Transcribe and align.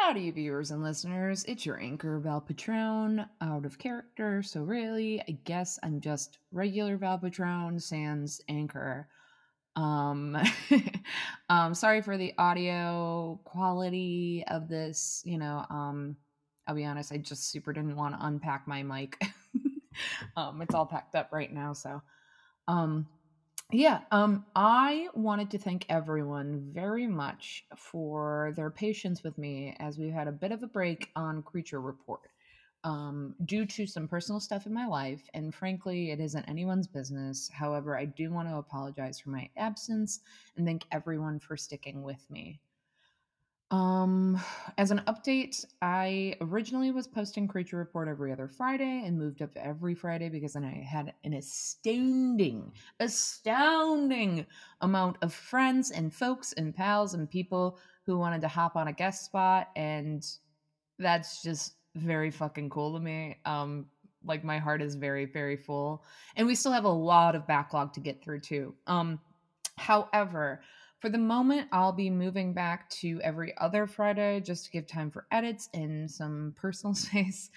Howdy, 0.00 0.30
viewers 0.30 0.70
and 0.70 0.82
listeners. 0.82 1.44
It's 1.44 1.66
your 1.66 1.78
anchor, 1.78 2.18
Val 2.20 2.40
Patron, 2.40 3.26
out 3.42 3.66
of 3.66 3.78
character. 3.78 4.42
So, 4.42 4.62
really, 4.62 5.20
I 5.28 5.36
guess 5.44 5.78
I'm 5.82 6.00
just 6.00 6.38
regular 6.52 6.96
Val 6.96 7.18
Patron, 7.18 7.78
sans 7.78 8.40
anchor. 8.48 9.06
Um, 9.76 10.38
um, 11.50 11.74
sorry 11.74 12.00
for 12.00 12.16
the 12.16 12.32
audio 12.38 13.38
quality 13.44 14.42
of 14.48 14.68
this. 14.68 15.20
You 15.26 15.36
know, 15.36 15.66
um, 15.68 16.16
I'll 16.66 16.74
be 16.74 16.86
honest, 16.86 17.12
I 17.12 17.18
just 17.18 17.50
super 17.50 17.74
didn't 17.74 17.94
want 17.94 18.18
to 18.18 18.26
unpack 18.26 18.66
my 18.66 18.82
mic. 18.82 19.22
um, 20.36 20.62
it's 20.62 20.74
all 20.74 20.86
packed 20.86 21.14
up 21.14 21.28
right 21.30 21.52
now. 21.52 21.74
So, 21.74 22.00
um, 22.68 23.06
yeah, 23.72 24.00
um, 24.10 24.44
I 24.56 25.08
wanted 25.14 25.50
to 25.50 25.58
thank 25.58 25.86
everyone 25.88 26.70
very 26.72 27.06
much 27.06 27.64
for 27.76 28.52
their 28.56 28.70
patience 28.70 29.22
with 29.22 29.36
me 29.38 29.76
as 29.78 29.98
we've 29.98 30.12
had 30.12 30.28
a 30.28 30.32
bit 30.32 30.52
of 30.52 30.62
a 30.62 30.66
break 30.66 31.10
on 31.14 31.42
Creature 31.42 31.80
Report 31.80 32.30
um, 32.84 33.34
due 33.44 33.66
to 33.66 33.86
some 33.86 34.08
personal 34.08 34.40
stuff 34.40 34.66
in 34.66 34.72
my 34.72 34.86
life. 34.86 35.22
And 35.34 35.54
frankly, 35.54 36.10
it 36.10 36.20
isn't 36.20 36.48
anyone's 36.48 36.86
business. 36.86 37.50
However, 37.52 37.98
I 37.98 38.06
do 38.06 38.30
want 38.30 38.48
to 38.48 38.56
apologize 38.56 39.20
for 39.20 39.30
my 39.30 39.48
absence 39.56 40.20
and 40.56 40.66
thank 40.66 40.84
everyone 40.90 41.38
for 41.38 41.56
sticking 41.56 42.02
with 42.02 42.24
me. 42.30 42.60
Um, 43.70 44.40
as 44.78 44.90
an 44.90 45.02
update, 45.06 45.64
I 45.80 46.34
originally 46.40 46.90
was 46.90 47.06
posting 47.06 47.46
Creature 47.46 47.76
Report 47.76 48.08
every 48.08 48.32
other 48.32 48.48
Friday 48.48 49.04
and 49.04 49.16
moved 49.16 49.42
up 49.42 49.50
every 49.54 49.94
Friday 49.94 50.28
because 50.28 50.54
then 50.54 50.64
I 50.64 50.82
had 50.82 51.14
an 51.22 51.34
astounding, 51.34 52.72
astounding 52.98 54.44
amount 54.80 55.18
of 55.22 55.32
friends 55.32 55.92
and 55.92 56.12
folks 56.12 56.52
and 56.54 56.74
pals 56.74 57.14
and 57.14 57.30
people 57.30 57.78
who 58.06 58.18
wanted 58.18 58.40
to 58.40 58.48
hop 58.48 58.74
on 58.74 58.88
a 58.88 58.92
guest 58.92 59.24
spot. 59.24 59.68
And 59.76 60.26
that's 60.98 61.40
just 61.42 61.74
very 61.94 62.32
fucking 62.32 62.70
cool 62.70 62.94
to 62.94 63.00
me. 63.00 63.36
Um, 63.44 63.86
like 64.24 64.42
my 64.42 64.58
heart 64.58 64.82
is 64.82 64.96
very, 64.96 65.26
very 65.26 65.56
full. 65.56 66.02
And 66.34 66.46
we 66.46 66.56
still 66.56 66.72
have 66.72 66.84
a 66.84 66.88
lot 66.88 67.36
of 67.36 67.46
backlog 67.46 67.92
to 67.94 68.00
get 68.00 68.22
through 68.22 68.40
too. 68.40 68.74
Um, 68.88 69.20
however, 69.78 70.60
for 71.00 71.08
the 71.08 71.18
moment, 71.18 71.68
I'll 71.72 71.92
be 71.92 72.10
moving 72.10 72.52
back 72.52 72.88
to 72.90 73.20
every 73.22 73.56
other 73.56 73.86
Friday 73.86 74.40
just 74.40 74.66
to 74.66 74.70
give 74.70 74.86
time 74.86 75.10
for 75.10 75.26
edits 75.32 75.68
and 75.72 76.10
some 76.10 76.54
personal 76.56 76.94
space. 76.94 77.50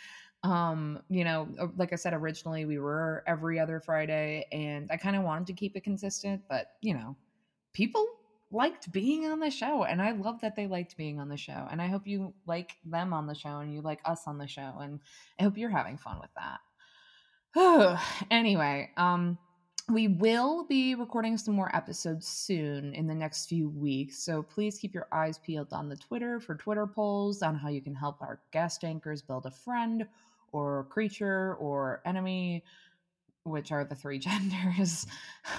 Um, 0.43 1.01
you 1.09 1.23
know, 1.23 1.47
like 1.77 1.93
I 1.93 1.95
said 1.95 2.13
originally, 2.13 2.65
we 2.65 2.79
were 2.79 3.23
every 3.27 3.59
other 3.59 3.79
Friday, 3.79 4.45
and 4.51 4.89
I 4.91 4.97
kind 4.97 5.15
of 5.15 5.23
wanted 5.23 5.47
to 5.47 5.53
keep 5.53 5.75
it 5.75 5.83
consistent, 5.83 6.41
but 6.49 6.71
you 6.81 6.93
know, 6.93 7.15
people 7.73 8.05
liked 8.51 8.91
being 8.91 9.25
on 9.25 9.39
the 9.39 9.49
show, 9.49 9.83
and 9.83 10.01
I 10.01 10.11
love 10.11 10.41
that 10.41 10.55
they 10.55 10.67
liked 10.67 10.97
being 10.97 11.19
on 11.19 11.29
the 11.29 11.37
show, 11.37 11.67
and 11.71 11.81
I 11.81 11.87
hope 11.87 12.07
you 12.07 12.33
like 12.45 12.73
them 12.85 13.13
on 13.13 13.25
the 13.25 13.35
show 13.35 13.59
and 13.59 13.73
you 13.73 13.81
like 13.81 13.99
us 14.05 14.23
on 14.27 14.37
the 14.37 14.47
show, 14.47 14.79
and 14.81 14.99
I 15.39 15.43
hope 15.43 15.57
you're 15.57 15.69
having 15.69 15.97
fun 15.97 16.19
with 16.19 16.31
that. 16.35 16.59
anyway, 18.31 18.91
um, 18.97 19.37
we 19.89 20.07
will 20.07 20.63
be 20.65 20.95
recording 20.95 21.37
some 21.37 21.55
more 21.55 21.73
episodes 21.75 22.27
soon 22.27 22.93
in 22.93 23.07
the 23.07 23.13
next 23.13 23.47
few 23.47 23.69
weeks. 23.69 24.17
So 24.19 24.41
please 24.41 24.79
keep 24.79 24.93
your 24.93 25.07
eyes 25.11 25.37
peeled 25.39 25.73
on 25.73 25.89
the 25.89 25.97
Twitter 25.97 26.39
for 26.39 26.55
Twitter 26.55 26.87
polls 26.87 27.41
on 27.41 27.55
how 27.55 27.69
you 27.69 27.81
can 27.81 27.95
help 27.95 28.21
our 28.21 28.39
guest 28.51 28.83
anchors 28.83 29.21
build 29.21 29.45
a 29.45 29.51
friend 29.51 30.07
or 30.51 30.85
creature 30.85 31.55
or 31.55 32.01
enemy, 32.05 32.63
which 33.43 33.71
are 33.71 33.83
the 33.83 33.95
three 33.95 34.19
genders. 34.19 35.05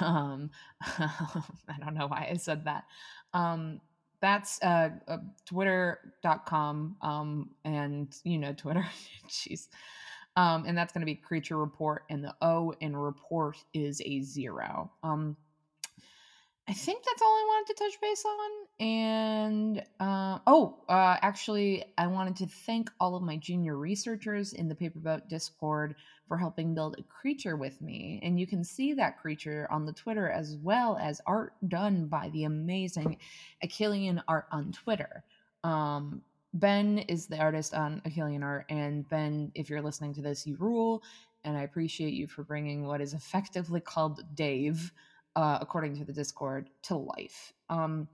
Um, 0.01 0.51
I 0.81 1.77
don't 1.81 1.95
know 1.95 2.07
why 2.07 2.29
I 2.31 2.37
said 2.37 2.65
that. 2.65 2.85
Um, 3.35 3.81
that's 4.21 4.63
uh, 4.63 4.89
uh, 5.07 5.19
twitter.com 5.45 6.97
um, 7.03 7.51
and 7.63 8.17
you 8.25 8.39
know 8.39 8.55
twitter 8.55 8.87
jeez 9.29 9.69
um, 10.37 10.65
and 10.67 10.77
that's 10.77 10.93
going 10.93 11.03
to 11.03 11.07
be 11.07 11.15
creature 11.15 11.57
report, 11.57 12.05
and 12.11 12.25
the 12.25 12.35
O 12.43 12.75
in 12.81 12.97
report 12.97 13.57
is 13.73 14.01
a 14.05 14.21
zero. 14.21 14.91
Um, 15.03 15.37
I 16.67 16.73
think 16.73 17.05
that's 17.05 17.21
all 17.21 17.29
I 17.29 17.45
wanted 17.47 17.75
to 17.75 17.85
touch 17.85 18.01
base 18.01 18.25
on. 18.25 18.87
And 18.87 19.85
uh, 20.01 20.39
oh, 20.47 20.79
uh, 20.89 21.19
actually, 21.21 21.85
I 21.99 22.07
wanted 22.07 22.37
to 22.37 22.47
thank 22.47 22.91
all 22.99 23.17
of 23.17 23.23
my 23.23 23.37
junior 23.37 23.77
researchers 23.77 24.55
in 24.55 24.69
the 24.69 24.75
Paperboat 24.75 25.29
Discord 25.29 25.95
for 26.27 26.39
helping 26.39 26.75
build 26.75 26.97
a 26.99 27.03
creature 27.03 27.57
with 27.57 27.83
me. 27.83 28.19
And 28.23 28.41
you 28.41 28.47
can 28.47 28.65
see 28.65 28.95
that 28.95 29.21
creature 29.21 29.69
on 29.71 29.85
the 29.85 29.93
Twitter 29.93 30.31
as 30.31 30.57
well 30.57 30.97
as 30.99 31.21
art 31.27 31.53
done 31.69 32.07
by 32.07 32.31
the 32.31 32.45
amazing 32.45 33.19
Achillean 33.63 34.23
Art 34.27 34.47
on 34.51 34.73
Twitter. 34.73 35.23
Um, 35.65 36.23
Ben 36.55 36.99
is 36.99 37.27
the 37.27 37.39
artist 37.39 37.75
on 37.75 38.01
Achillean 38.07 38.45
Art, 38.45 38.67
and 38.69 39.09
Ben, 39.09 39.51
if 39.55 39.69
you're 39.69 39.83
listening 39.83 40.15
to 40.15 40.23
this, 40.23 40.47
you 40.47 40.57
rule, 40.59 41.03
and 41.43 41.57
I 41.57 41.63
appreciate 41.63 42.15
you 42.15 42.29
for 42.29 42.45
bringing 42.45 42.87
what 42.87 43.01
is 43.01 43.13
effectively 43.13 43.81
called 43.81 44.23
Dave, 44.35 44.93
uh, 45.35 45.59
according 45.61 45.97
to 45.99 46.05
the 46.05 46.13
Discord, 46.13 46.71
to 46.85 46.97
life. 46.97 47.53
Um, 47.69 48.09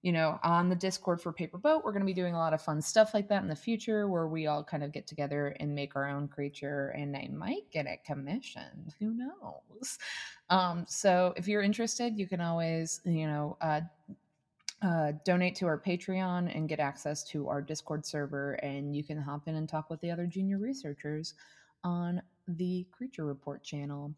you 0.00 0.10
know, 0.10 0.40
on 0.42 0.68
the 0.68 0.74
Discord 0.74 1.20
for 1.20 1.32
Paper 1.32 1.58
Boat, 1.58 1.84
we're 1.84 1.92
going 1.92 2.00
to 2.00 2.06
be 2.06 2.14
doing 2.14 2.34
a 2.34 2.38
lot 2.38 2.54
of 2.54 2.60
fun 2.62 2.82
stuff 2.82 3.14
like 3.14 3.28
that 3.28 3.42
in 3.42 3.48
the 3.48 3.54
future, 3.54 4.08
where 4.08 4.26
we 4.26 4.46
all 4.46 4.64
kind 4.64 4.82
of 4.82 4.90
get 4.90 5.06
together 5.06 5.54
and 5.60 5.74
make 5.74 5.94
our 5.94 6.08
own 6.08 6.26
creature, 6.28 6.88
and 6.96 7.14
I 7.14 7.28
might 7.30 7.70
get 7.70 7.86
it 7.86 8.04
commissioned. 8.04 8.94
Who 8.98 9.12
knows? 9.12 9.98
Um, 10.50 10.86
so 10.88 11.34
if 11.36 11.46
you're 11.46 11.62
interested, 11.62 12.18
you 12.18 12.26
can 12.26 12.40
always, 12.40 13.00
you 13.04 13.26
know, 13.26 13.56
uh, 13.60 13.82
uh, 14.82 15.12
donate 15.24 15.54
to 15.56 15.66
our 15.66 15.78
Patreon 15.78 16.54
and 16.54 16.68
get 16.68 16.80
access 16.80 17.22
to 17.24 17.48
our 17.48 17.62
Discord 17.62 18.04
server, 18.04 18.54
and 18.54 18.94
you 18.96 19.04
can 19.04 19.20
hop 19.20 19.46
in 19.46 19.54
and 19.54 19.68
talk 19.68 19.88
with 19.90 20.00
the 20.00 20.10
other 20.10 20.26
junior 20.26 20.58
researchers 20.58 21.34
on 21.84 22.20
the 22.48 22.86
Creature 22.90 23.26
Report 23.26 23.62
channel. 23.62 24.12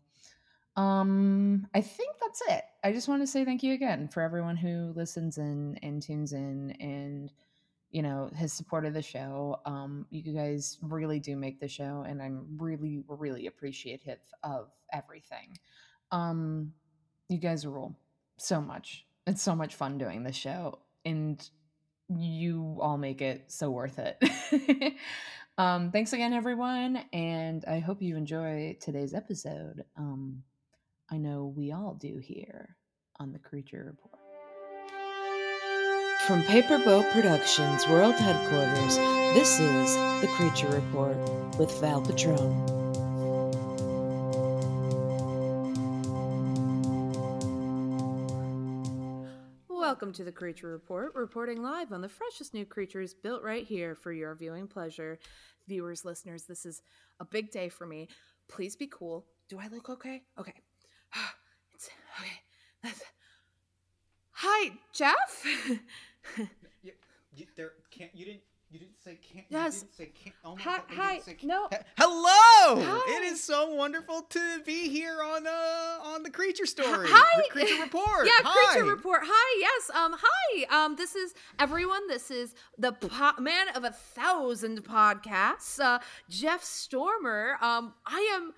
Um, 0.76 1.68
I 1.74 1.80
think 1.80 2.16
that's 2.20 2.42
it. 2.48 2.64
I 2.82 2.92
just 2.92 3.08
want 3.08 3.22
to 3.22 3.26
say 3.26 3.44
thank 3.44 3.62
you 3.62 3.74
again 3.74 4.08
for 4.08 4.22
everyone 4.22 4.56
who 4.56 4.92
listens 4.96 5.38
in 5.38 5.78
and 5.82 6.02
tunes 6.02 6.32
in 6.32 6.72
and 6.80 7.32
you 7.92 8.02
know 8.02 8.30
has 8.36 8.52
supported 8.52 8.94
the 8.94 9.02
show. 9.02 9.60
Um, 9.66 10.06
you 10.10 10.32
guys 10.32 10.78
really 10.80 11.20
do 11.20 11.36
make 11.36 11.60
the 11.60 11.68
show, 11.68 12.04
and 12.08 12.22
I'm 12.22 12.46
really, 12.56 13.02
really 13.06 13.46
appreciative 13.46 14.18
of 14.42 14.70
everything. 14.92 15.58
Um, 16.10 16.72
you 17.28 17.38
guys 17.38 17.66
rule 17.66 17.96
so 18.36 18.60
much 18.60 19.06
it's 19.26 19.42
so 19.42 19.54
much 19.54 19.74
fun 19.74 19.98
doing 19.98 20.22
this 20.22 20.36
show 20.36 20.78
and 21.04 21.48
you 22.08 22.78
all 22.80 22.98
make 22.98 23.22
it 23.22 23.44
so 23.50 23.70
worth 23.70 23.98
it. 23.98 24.94
um, 25.58 25.90
thanks 25.90 26.12
again, 26.12 26.32
everyone, 26.32 27.00
and 27.12 27.64
I 27.66 27.78
hope 27.78 28.02
you 28.02 28.16
enjoy 28.16 28.76
today's 28.80 29.14
episode. 29.14 29.84
Um, 29.96 30.42
I 31.10 31.18
know 31.18 31.52
we 31.56 31.72
all 31.72 31.94
do 31.94 32.18
here 32.18 32.76
on 33.18 33.32
the 33.32 33.38
Creature 33.38 33.84
Report. 33.86 34.18
From 36.26 36.42
Paperboat 36.42 37.10
Productions 37.12 37.86
World 37.86 38.14
Headquarters, 38.14 38.96
this 39.34 39.60
is 39.60 39.94
the 40.22 40.28
Creature 40.34 40.68
Report 40.68 41.16
with 41.58 41.70
Val 41.80 42.00
Patron. 42.00 42.83
Welcome 50.04 50.16
to 50.16 50.24
the 50.24 50.32
Creature 50.32 50.68
Report, 50.68 51.14
reporting 51.14 51.62
live 51.62 51.90
on 51.90 52.02
the 52.02 52.10
freshest 52.10 52.52
new 52.52 52.66
creatures 52.66 53.14
built 53.14 53.42
right 53.42 53.66
here 53.66 53.94
for 53.94 54.12
your 54.12 54.34
viewing 54.34 54.66
pleasure. 54.66 55.18
Viewers, 55.66 56.04
listeners, 56.04 56.42
this 56.42 56.66
is 56.66 56.82
a 57.20 57.24
big 57.24 57.50
day 57.50 57.70
for 57.70 57.86
me. 57.86 58.08
Please 58.46 58.76
be 58.76 58.86
cool. 58.86 59.24
Do 59.48 59.58
I 59.58 59.68
look 59.68 59.88
okay? 59.88 60.20
Okay. 60.38 60.52
It's 61.74 61.88
okay. 62.20 62.32
That's... 62.82 63.00
Hi, 64.32 64.72
Jeff. 64.92 65.46
you, 66.82 66.92
you, 67.34 67.46
there 67.56 67.72
can't 67.90 68.14
you 68.14 68.26
didn't 68.26 68.42
you 68.74 68.80
didn't 68.80 69.00
say 69.04 69.16
can't. 69.32 69.46
Yes. 69.50 69.74
You 69.74 69.80
didn't 69.82 69.96
say 69.96 70.12
can't. 70.24 70.36
Oh 70.44 70.56
hi. 70.58 70.78
God, 70.78 70.82
hi. 70.88 71.20
can't. 71.24 71.44
No. 71.44 71.68
Hello. 71.96 72.82
Hi. 72.82 73.16
It 73.16 73.22
is 73.22 73.40
so 73.40 73.72
wonderful 73.72 74.22
to 74.22 74.60
be 74.66 74.88
here 74.88 75.22
on 75.22 75.46
uh 75.46 75.98
on 76.02 76.24
the 76.24 76.30
creature 76.30 76.66
story. 76.66 77.06
Hi. 77.08 77.42
The 77.42 77.50
creature 77.50 77.80
report. 77.80 78.26
Yeah, 78.26 78.32
hi. 78.42 78.72
Creature 78.72 78.90
Report. 78.90 79.20
Hi, 79.24 79.60
yes. 79.60 79.90
Um, 79.90 80.16
hi. 80.20 80.84
Um, 80.84 80.96
this 80.96 81.14
is 81.14 81.34
everyone. 81.60 82.08
This 82.08 82.32
is 82.32 82.56
the 82.76 82.90
po- 82.90 83.40
man 83.40 83.68
of 83.76 83.84
a 83.84 83.90
thousand 83.90 84.82
podcasts, 84.82 85.78
uh, 85.78 86.00
Jeff 86.28 86.64
Stormer. 86.64 87.56
Um, 87.60 87.94
I 88.04 88.28
am 88.34 88.54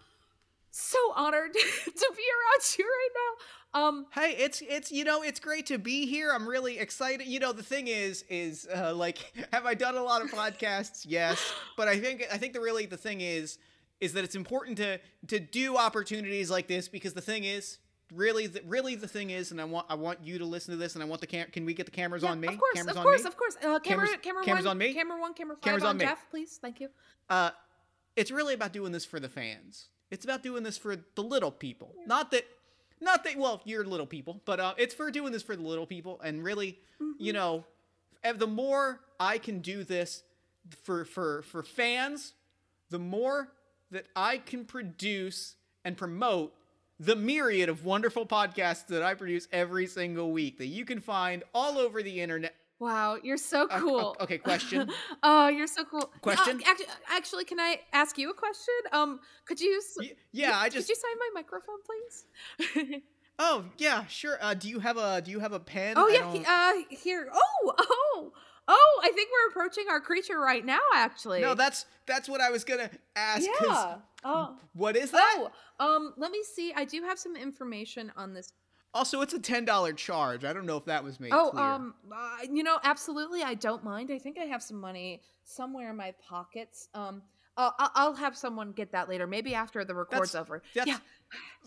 so 0.70 0.98
honored 1.14 1.52
to 1.84 2.12
be 2.16 2.24
around 2.32 2.78
you 2.78 2.84
right 2.86 3.08
now. 3.14 3.44
Um, 3.76 4.06
Hey, 4.12 4.34
it's 4.38 4.62
it's 4.62 4.90
you 4.90 5.04
know 5.04 5.22
it's 5.22 5.38
great 5.38 5.66
to 5.66 5.78
be 5.78 6.06
here. 6.06 6.32
I'm 6.32 6.48
really 6.48 6.78
excited. 6.78 7.26
You 7.26 7.40
know 7.40 7.52
the 7.52 7.62
thing 7.62 7.88
is 7.88 8.24
is 8.28 8.66
uh, 8.74 8.94
like 8.94 9.18
have 9.52 9.66
I 9.66 9.74
done 9.74 9.96
a 9.96 10.02
lot 10.02 10.22
of 10.22 10.30
podcasts? 10.30 11.04
Yes, 11.06 11.38
but 11.76 11.86
I 11.88 11.98
think 11.98 12.24
I 12.32 12.38
think 12.38 12.54
the 12.54 12.60
really 12.60 12.86
the 12.86 12.96
thing 12.96 13.20
is 13.20 13.58
is 14.00 14.12
that 14.14 14.24
it's 14.24 14.34
important 14.34 14.78
to 14.78 14.98
to 15.28 15.38
do 15.38 15.76
opportunities 15.76 16.50
like 16.50 16.68
this 16.68 16.88
because 16.88 17.12
the 17.12 17.20
thing 17.20 17.44
is 17.44 17.78
really, 18.14 18.46
the, 18.46 18.62
really, 18.66 18.94
the 18.94 19.08
thing 19.08 19.30
is, 19.30 19.50
and 19.50 19.60
I 19.60 19.64
want, 19.64 19.86
I 19.88 19.94
want 19.94 20.20
you 20.22 20.38
to 20.38 20.44
listen 20.44 20.70
to 20.72 20.78
this, 20.78 20.94
and 20.94 21.02
I 21.02 21.06
want 21.06 21.20
the 21.20 21.26
cam. 21.26 21.48
Can 21.50 21.64
we 21.66 21.74
get 21.74 21.86
the 21.86 21.92
cameras 21.92 22.22
Yeah, 22.22 22.30
on 22.30 22.40
me? 22.40 22.48
Of 22.48 22.58
course, 22.58 22.74
cameras 22.74 22.96
of 22.96 23.02
course, 23.02 23.22
me. 23.22 23.28
of 23.28 23.36
course. 23.36 23.56
Uh, 23.56 23.60
camera, 23.60 23.80
Cameras- 23.80 24.10
camera 24.22 24.44
cameras 24.44 24.64
one, 24.64 24.70
on 24.70 24.78
me? 24.78 24.94
Camera 24.94 25.20
one, 25.20 25.34
camera 25.34 25.56
five 25.56 25.62
Cameras 25.62 25.82
on, 25.82 25.88
on 25.90 25.96
me. 25.98 26.04
Jeff, 26.04 26.30
please. 26.30 26.58
Thank 26.62 26.80
you. 26.80 26.88
Uh, 27.28 27.50
it's 28.14 28.30
really 28.30 28.54
about 28.54 28.72
doing 28.72 28.92
this 28.92 29.04
for 29.04 29.18
the 29.18 29.28
fans. 29.28 29.88
It's 30.10 30.24
about 30.24 30.42
doing 30.42 30.62
this 30.62 30.78
for 30.78 30.96
the 30.96 31.22
little 31.22 31.50
people. 31.50 31.94
Not 32.06 32.30
that, 32.30 32.44
not 33.00 33.24
that. 33.24 33.36
Well, 33.36 33.60
you're 33.64 33.84
little 33.84 34.06
people, 34.06 34.40
but 34.44 34.60
uh, 34.60 34.74
it's 34.78 34.94
for 34.94 35.10
doing 35.10 35.32
this 35.32 35.42
for 35.42 35.56
the 35.56 35.62
little 35.62 35.86
people, 35.86 36.20
and 36.22 36.42
really, 36.42 36.78
you 37.18 37.32
know, 37.32 37.64
the 38.34 38.46
more 38.46 39.00
I 39.20 39.38
can 39.38 39.60
do 39.60 39.84
this 39.84 40.22
for 40.82 41.04
for 41.04 41.42
for 41.42 41.62
fans, 41.62 42.34
the 42.90 42.98
more 42.98 43.48
that 43.90 44.06
I 44.16 44.38
can 44.38 44.64
produce 44.64 45.56
and 45.84 45.96
promote 45.96 46.52
the 46.98 47.14
myriad 47.14 47.68
of 47.68 47.84
wonderful 47.84 48.26
podcasts 48.26 48.86
that 48.86 49.02
I 49.02 49.14
produce 49.14 49.48
every 49.52 49.86
single 49.86 50.32
week 50.32 50.58
that 50.58 50.66
you 50.66 50.84
can 50.84 51.00
find 51.00 51.44
all 51.54 51.78
over 51.78 52.02
the 52.02 52.20
internet. 52.20 52.54
Wow, 52.78 53.16
you're 53.22 53.38
so 53.38 53.66
Uh, 53.70 53.80
cool. 53.80 54.16
okay, 54.20 54.36
question? 54.38 54.90
oh, 55.22 55.48
you're 55.48 55.66
so 55.66 55.84
cool. 55.84 56.10
Question? 56.20 56.58
Uh, 56.60 56.68
actually, 56.70 56.86
actually, 57.08 57.44
can 57.44 57.58
I 57.58 57.80
ask 57.92 58.18
you 58.18 58.30
a 58.30 58.34
question? 58.34 58.74
Um, 58.92 59.20
could 59.46 59.60
you? 59.60 59.80
yeah, 60.32 60.58
I 60.58 60.68
just. 60.68 60.86
Could 60.86 60.96
you 60.96 61.00
sign 61.00 61.18
my 61.18 61.30
microphone, 61.40 61.78
please? 61.86 63.00
Oh 63.38 63.66
yeah, 63.76 64.06
sure. 64.06 64.38
Uh, 64.40 64.54
do 64.54 64.66
you 64.66 64.78
have 64.78 64.96
a 64.96 65.20
Do 65.20 65.30
you 65.30 65.40
have 65.40 65.52
a 65.52 65.60
pen? 65.60 65.92
oh 65.98 66.08
yeah, 66.08 66.32
he- 66.32 66.42
uh, 66.46 66.86
here. 66.88 67.28
Oh, 67.30 67.74
oh, 67.78 68.32
oh! 68.66 69.00
I 69.04 69.10
think 69.12 69.28
we're 69.30 69.50
approaching 69.50 69.84
our 69.90 70.00
creature 70.00 70.40
right 70.40 70.64
now. 70.64 70.78
Actually, 70.94 71.42
no, 71.42 71.54
that's 71.54 71.84
that's 72.06 72.30
what 72.30 72.40
I 72.40 72.48
was 72.50 72.64
gonna 72.64 72.88
ask. 73.14 73.46
yeah. 73.62 73.96
Oh, 74.24 74.56
What 74.72 74.96
is 74.96 75.10
that? 75.10 75.34
oh. 75.78 75.94
Um, 75.96 76.14
let 76.16 76.30
me 76.30 76.42
see. 76.54 76.72
I 76.74 76.86
do 76.86 77.02
have 77.02 77.18
some 77.18 77.36
information 77.36 78.10
on 78.16 78.32
this 78.32 78.54
Also, 78.96 79.20
it's 79.20 79.34
a 79.34 79.38
ten 79.38 79.66
dollar 79.66 79.92
charge. 79.92 80.42
I 80.44 80.54
don't 80.54 80.64
know 80.64 80.78
if 80.78 80.86
that 80.86 81.04
was 81.04 81.20
made 81.20 81.30
Oh, 81.32 81.50
clear. 81.50 81.62
um, 81.62 81.94
uh, 82.10 82.38
you 82.50 82.62
know, 82.62 82.78
absolutely, 82.82 83.42
I 83.42 83.52
don't 83.52 83.84
mind. 83.84 84.10
I 84.10 84.18
think 84.18 84.38
I 84.38 84.44
have 84.44 84.62
some 84.62 84.80
money 84.80 85.20
somewhere 85.44 85.90
in 85.90 85.96
my 85.96 86.14
pockets. 86.26 86.88
Um, 86.94 87.22
uh, 87.58 87.72
I- 87.78 87.90
I'll 87.94 88.14
have 88.14 88.34
someone 88.36 88.72
get 88.72 88.92
that 88.92 89.08
later, 89.10 89.26
maybe 89.26 89.54
after 89.54 89.84
the 89.84 89.94
record's 89.94 90.32
That's- 90.32 90.34
over. 90.48 90.62
that's 90.74 90.86
yeah. 90.88 90.98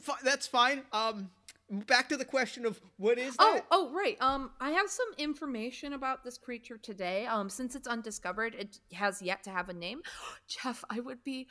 fi- 0.01 0.17
that's 0.23 0.47
fine. 0.47 0.83
Um, 0.91 1.29
back 1.69 2.09
to 2.09 2.17
the 2.17 2.25
question 2.25 2.65
of 2.65 2.81
what 2.97 3.19
is 3.19 3.35
Oh, 3.37 3.61
oh, 3.69 3.91
right. 3.91 4.17
Um, 4.21 4.49
I 4.59 4.71
have 4.71 4.89
some 4.89 5.07
information 5.19 5.93
about 5.93 6.23
this 6.23 6.37
creature 6.39 6.77
today. 6.79 7.27
Um, 7.27 7.47
since 7.47 7.75
it's 7.75 7.87
undiscovered, 7.87 8.55
it 8.55 8.79
has 8.93 9.21
yet 9.21 9.43
to 9.43 9.51
have 9.51 9.69
a 9.69 9.73
name. 9.73 10.01
Jeff, 10.47 10.83
I 10.89 10.99
would 10.99 11.23
be 11.23 11.47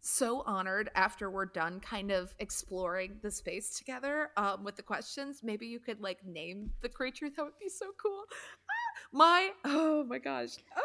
so 0.00 0.42
honored 0.46 0.90
after 0.94 1.30
we're 1.30 1.46
done 1.46 1.80
kind 1.80 2.10
of 2.10 2.34
exploring 2.38 3.18
the 3.22 3.30
space 3.30 3.76
together 3.76 4.30
um, 4.36 4.64
with 4.64 4.76
the 4.76 4.82
questions. 4.82 5.40
Maybe 5.42 5.66
you 5.66 5.78
could 5.78 6.00
like 6.00 6.24
name 6.26 6.70
the 6.82 6.88
creature. 6.88 7.28
That 7.36 7.44
would 7.44 7.58
be 7.60 7.68
so 7.68 7.86
cool. 8.02 8.24
Ah, 8.30 9.00
my, 9.12 9.50
oh 9.64 10.04
my 10.04 10.18
gosh. 10.18 10.56
Ah, 10.76 10.80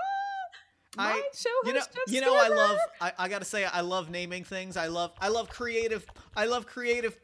my 0.97 1.11
I- 1.11 1.23
show 1.33 1.49
you 1.65 1.73
know, 1.73 1.79
has 1.79 1.87
just 1.87 2.11
you 2.13 2.21
know, 2.21 2.35
I 2.35 2.47
love. 2.49 2.77
I, 3.01 3.11
I 3.19 3.27
gotta 3.29 3.45
say, 3.45 3.65
I 3.65 3.81
love 3.81 4.09
naming 4.09 4.43
things. 4.43 4.77
I 4.77 4.87
love. 4.87 5.11
I 5.19 5.27
love 5.29 5.49
creative. 5.49 6.05
I 6.35 6.45
love 6.45 6.65
creative 6.65 7.17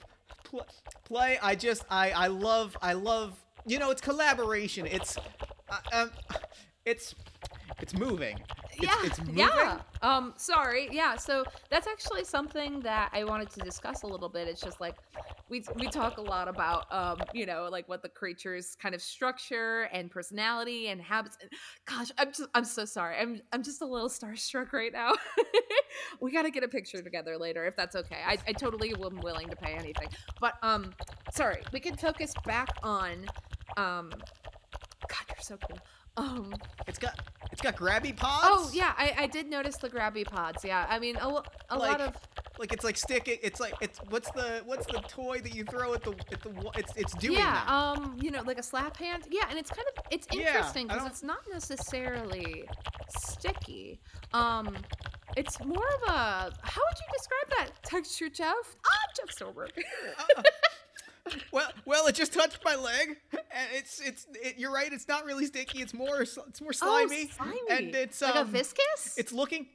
pl- 0.43 0.65
play. 1.05 1.39
I 1.41 1.55
just. 1.55 1.83
I. 1.89 2.11
I 2.11 2.27
love. 2.27 2.77
I 2.81 2.93
love. 2.93 3.37
You 3.65 3.79
know, 3.79 3.91
it's 3.91 4.01
collaboration. 4.01 4.85
It's. 4.85 5.17
Uh, 5.69 5.77
um, 5.93 6.11
it's. 6.85 7.15
It's 7.79 7.93
moving. 7.95 8.39
It's, 8.73 8.83
yeah, 8.83 8.95
It's 9.03 9.19
moving. 9.19 9.37
yeah. 9.37 9.79
Um, 10.01 10.33
sorry. 10.37 10.89
Yeah. 10.91 11.15
So 11.15 11.43
that's 11.69 11.87
actually 11.87 12.23
something 12.23 12.79
that 12.81 13.09
I 13.13 13.23
wanted 13.23 13.49
to 13.51 13.59
discuss 13.61 14.03
a 14.03 14.07
little 14.07 14.29
bit. 14.29 14.47
It's 14.47 14.61
just 14.61 14.79
like 14.81 14.95
we 15.49 15.63
we 15.75 15.87
talk 15.87 16.17
a 16.17 16.21
lot 16.21 16.47
about, 16.47 16.91
um, 16.91 17.21
you 17.33 17.45
know, 17.45 17.67
like 17.71 17.87
what 17.89 18.01
the 18.01 18.09
creature's 18.09 18.75
kind 18.81 18.95
of 18.95 19.01
structure 19.01 19.83
and 19.93 20.09
personality 20.09 20.87
and 20.87 21.01
habits. 21.01 21.37
Gosh, 21.85 22.11
I'm 22.17 22.29
just 22.29 22.49
I'm 22.55 22.65
so 22.65 22.85
sorry. 22.85 23.17
I'm 23.17 23.41
I'm 23.51 23.63
just 23.63 23.81
a 23.81 23.85
little 23.85 24.09
starstruck 24.09 24.71
right 24.73 24.93
now. 24.93 25.13
we 26.21 26.31
got 26.31 26.43
to 26.43 26.51
get 26.51 26.63
a 26.63 26.67
picture 26.67 27.01
together 27.01 27.37
later 27.37 27.65
if 27.65 27.75
that's 27.75 27.95
okay. 27.95 28.19
I, 28.25 28.37
I 28.47 28.53
totally 28.53 28.93
am 28.93 29.19
willing 29.21 29.49
to 29.49 29.55
pay 29.55 29.73
anything. 29.73 30.07
But 30.39 30.53
um, 30.61 30.93
sorry. 31.33 31.61
We 31.73 31.79
can 31.79 31.95
focus 31.95 32.33
back 32.45 32.69
on, 32.83 33.25
um, 33.77 34.11
God, 35.07 35.25
you're 35.29 35.37
so 35.41 35.57
cool. 35.57 35.77
Um. 36.21 36.53
It's 36.87 36.99
got. 36.99 37.19
It's 37.51 37.61
got 37.61 37.75
grabby 37.75 38.15
pods. 38.15 38.45
Oh 38.47 38.71
yeah, 38.73 38.93
I, 38.97 39.13
I 39.19 39.27
did 39.27 39.49
notice 39.49 39.75
the 39.77 39.89
grabby 39.89 40.25
pods. 40.25 40.63
Yeah, 40.63 40.85
I 40.89 40.99
mean 40.99 41.17
a, 41.17 41.27
a 41.27 41.77
Like, 41.77 41.99
lot 41.99 42.01
of 42.01 42.15
Like 42.57 42.71
it's 42.71 42.83
like 42.85 42.95
sticking. 42.95 43.39
It's 43.43 43.59
like 43.59 43.73
it's 43.81 43.99
what's 44.09 44.31
the 44.31 44.61
what's 44.65 44.85
the 44.85 44.99
toy 45.07 45.39
that 45.41 45.53
you 45.53 45.65
throw 45.65 45.93
at 45.93 46.01
the 46.03 46.11
at 46.31 46.41
the 46.41 46.71
it's 46.77 46.93
it's 46.95 47.13
doing 47.15 47.39
yeah, 47.39 47.65
that. 47.65 47.69
um, 47.69 48.17
you 48.21 48.31
know, 48.31 48.41
like 48.43 48.57
a 48.57 48.63
slap 48.63 48.95
hand. 48.97 49.23
Yeah, 49.29 49.45
and 49.49 49.59
it's 49.59 49.69
kind 49.69 49.85
of 49.97 50.03
it's 50.11 50.27
interesting 50.31 50.87
because 50.87 51.01
don't- 51.01 51.11
it's 51.11 51.23
not 51.23 51.39
necessarily 51.51 52.63
sticky. 53.09 53.99
Um, 54.33 54.73
it's 55.35 55.59
more 55.63 55.87
of 56.03 56.09
a 56.09 56.13
how 56.13 56.81
would 56.87 56.97
you 56.99 57.13
describe 57.17 57.49
that 57.57 57.83
texture, 57.83 58.29
Jeff? 58.29 58.75
Ah, 58.85 59.07
Jeff 59.17 59.31
Sober. 59.37 59.67
Uh, 60.37 60.43
well, 61.51 61.69
well, 61.85 62.07
it 62.07 62.15
just 62.15 62.33
touched 62.33 62.59
my 62.65 62.75
leg, 62.75 63.17
and 63.55 63.67
it's 63.73 63.99
it's 63.99 64.27
it, 64.33 64.57
you're 64.57 64.71
right. 64.71 64.91
It's 64.91 65.07
not 65.07 65.25
really 65.25 65.45
sticky. 65.45 65.81
It's 65.81 65.93
more 65.93 66.21
it's 66.21 66.61
more 66.61 66.73
slimy, 66.73 67.29
oh, 67.29 67.35
slimy. 67.35 67.59
and 67.69 67.95
it's 67.95 68.21
like 68.21 68.35
um, 68.35 68.47
a 68.47 68.51
viscous. 68.51 69.15
It's 69.17 69.31
looking, 69.31 69.67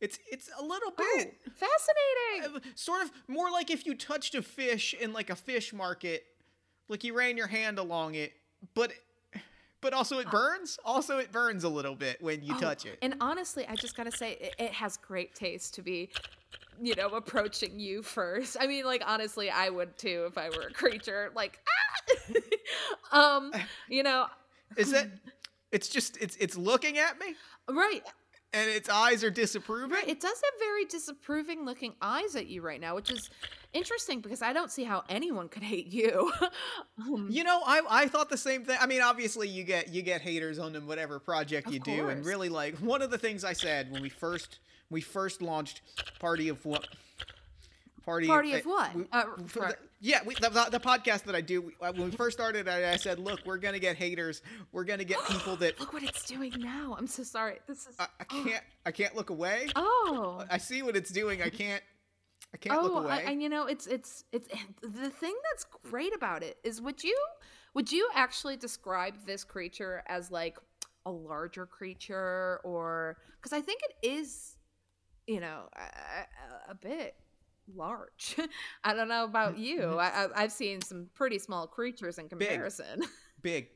it's 0.00 0.18
it's 0.30 0.50
a 0.58 0.62
little 0.62 0.92
oh, 0.98 1.14
bit 1.16 1.36
fascinating. 1.54 2.56
uh, 2.56 2.72
sort 2.74 3.02
of 3.02 3.10
more 3.26 3.50
like 3.50 3.70
if 3.70 3.86
you 3.86 3.94
touched 3.94 4.34
a 4.34 4.42
fish 4.42 4.94
in 4.94 5.12
like 5.12 5.30
a 5.30 5.36
fish 5.36 5.72
market, 5.72 6.24
like 6.88 7.04
you 7.04 7.16
ran 7.16 7.36
your 7.36 7.46
hand 7.48 7.78
along 7.78 8.14
it, 8.14 8.32
but 8.74 8.92
but 9.80 9.92
also 9.92 10.18
it 10.18 10.30
burns. 10.30 10.78
Also, 10.84 11.18
it 11.18 11.32
burns 11.32 11.64
a 11.64 11.68
little 11.68 11.94
bit 11.94 12.20
when 12.22 12.42
you 12.42 12.54
Oh, 12.56 12.60
touch 12.60 12.86
it. 12.86 12.98
And 13.02 13.14
honestly, 13.20 13.66
I 13.68 13.74
just 13.74 13.96
gotta 13.96 14.12
say, 14.12 14.32
it, 14.40 14.54
it 14.58 14.72
has 14.72 14.96
great 14.96 15.34
taste 15.34 15.74
to 15.74 15.82
be, 15.82 16.10
you 16.80 16.94
know, 16.94 17.08
approaching 17.08 17.78
you 17.78 18.02
first. 18.02 18.56
I 18.60 18.66
mean, 18.66 18.84
like 18.84 19.02
honestly, 19.06 19.50
I 19.50 19.68
would 19.68 19.96
too 19.98 20.26
if 20.28 20.38
I 20.38 20.48
were 20.50 20.68
a 20.68 20.72
creature. 20.72 21.30
Like, 21.34 21.60
ah! 23.12 23.12
um, 23.36 23.52
you 23.88 24.02
know, 24.02 24.26
Is 24.76 24.92
it? 24.92 25.10
It's 25.70 25.88
just 25.88 26.16
it's 26.20 26.36
it's 26.36 26.56
looking 26.56 26.98
at 26.98 27.18
me, 27.20 27.34
right, 27.68 28.02
and 28.52 28.70
its 28.70 28.88
eyes 28.88 29.22
are 29.22 29.30
disapproving. 29.30 29.90
right. 29.90 30.08
It 30.08 30.20
does 30.20 30.40
have 30.42 30.58
very 30.58 30.84
disapproving 30.86 31.64
looking 31.64 31.94
eyes 32.00 32.34
at 32.34 32.46
you 32.46 32.62
right 32.62 32.80
now, 32.80 32.94
which 32.94 33.10
is 33.10 33.30
interesting 33.72 34.20
because 34.20 34.40
I 34.40 34.52
don't 34.52 34.70
see 34.70 34.84
how 34.84 35.04
anyone 35.08 35.48
could 35.48 35.62
hate 35.62 35.88
you. 35.88 36.32
um, 36.98 37.28
You 37.30 37.44
know, 37.44 37.60
I 37.66 37.82
I 37.88 38.08
thought 38.08 38.30
the 38.30 38.38
same 38.38 38.64
thing. 38.64 38.78
I 38.80 38.86
mean, 38.86 39.02
obviously 39.02 39.48
you 39.48 39.64
get 39.64 39.88
you 39.88 40.02
get 40.02 40.22
haters 40.22 40.58
on 40.58 40.72
them 40.72 40.86
whatever 40.86 41.18
project 41.18 41.70
you 41.70 41.80
do, 41.80 42.08
and 42.08 42.24
really 42.24 42.48
like 42.48 42.76
one 42.76 43.02
of 43.02 43.10
the 43.10 43.18
things 43.18 43.44
I 43.44 43.52
said 43.52 43.90
when 43.90 44.02
we 44.02 44.08
first 44.08 44.60
we 44.90 45.00
first 45.00 45.42
launched 45.42 45.82
Party 46.18 46.48
of 46.48 46.64
what 46.64 46.86
Party 48.08 48.26
Party 48.26 48.52
of, 48.54 48.60
of 48.60 48.66
what? 48.66 48.94
we- 48.94 49.06
Uh, 49.12 49.24
for 49.24 49.48
for- 49.48 49.68
the- 49.68 49.78
yeah, 50.00 50.20
we, 50.24 50.34
the, 50.36 50.68
the, 50.70 50.78
podcast 50.80 51.24
that 51.24 51.34
I 51.34 51.40
do 51.40 51.62
we- 51.62 51.74
uh, 51.82 51.92
when 51.92 52.10
we 52.10 52.16
first 52.16 52.36
started, 52.38 52.68
I, 52.68 52.92
I 52.92 52.96
said, 52.96 53.18
look, 53.18 53.40
we're 53.44 53.58
gonna 53.58 53.78
get 53.78 53.96
haters. 53.96 54.42
We're 54.72 54.84
gonna 54.84 55.04
get 55.04 55.18
people 55.28 55.56
that 55.56 55.78
Look 55.80 55.92
what 55.92 56.02
it's 56.02 56.24
doing 56.24 56.54
now. 56.56 56.96
I'm 56.98 57.06
so 57.06 57.22
sorry. 57.22 57.58
This 57.66 57.86
is. 57.86 57.96
I, 57.98 58.06
I 58.20 58.24
can't 58.24 58.64
I 58.86 58.90
can't 58.92 59.14
look 59.14 59.30
away. 59.30 59.68
Oh. 59.76 60.44
I 60.50 60.58
see 60.58 60.82
what 60.82 60.96
it's 60.96 61.10
doing. 61.10 61.42
I 61.42 61.50
can't 61.50 61.82
I 62.54 62.56
can't 62.56 62.82
look 62.82 62.92
oh, 62.92 62.98
away. 62.98 63.12
I, 63.12 63.30
and 63.30 63.42
you 63.42 63.48
know, 63.48 63.66
it's 63.66 63.86
it's 63.86 64.24
it's 64.32 64.48
the 64.80 65.10
thing 65.10 65.34
that's 65.50 65.66
great 65.90 66.14
about 66.14 66.42
it 66.42 66.56
is 66.64 66.80
would 66.80 67.02
you 67.04 67.16
would 67.74 67.92
you 67.92 68.08
actually 68.14 68.56
describe 68.56 69.14
this 69.26 69.44
creature 69.44 70.02
as 70.08 70.30
like 70.30 70.56
a 71.04 71.10
larger 71.10 71.66
creature 71.66 72.60
or 72.64 73.18
because 73.36 73.52
I 73.52 73.60
think 73.60 73.80
it 73.82 74.06
is, 74.06 74.56
you 75.26 75.40
know, 75.40 75.68
a, 75.76 75.80
a, 75.80 76.70
a 76.72 76.74
bit 76.74 77.14
large. 77.74 78.36
I 78.84 78.94
don't 78.94 79.08
know 79.08 79.24
about 79.24 79.58
you. 79.58 79.80
Mhm. 79.80 79.98
I, 79.98 80.26
I've 80.34 80.52
seen 80.52 80.80
some 80.80 81.08
pretty 81.14 81.38
small 81.38 81.66
creatures 81.66 82.18
in 82.18 82.28
comparison. 82.28 83.02
big, 83.42 83.68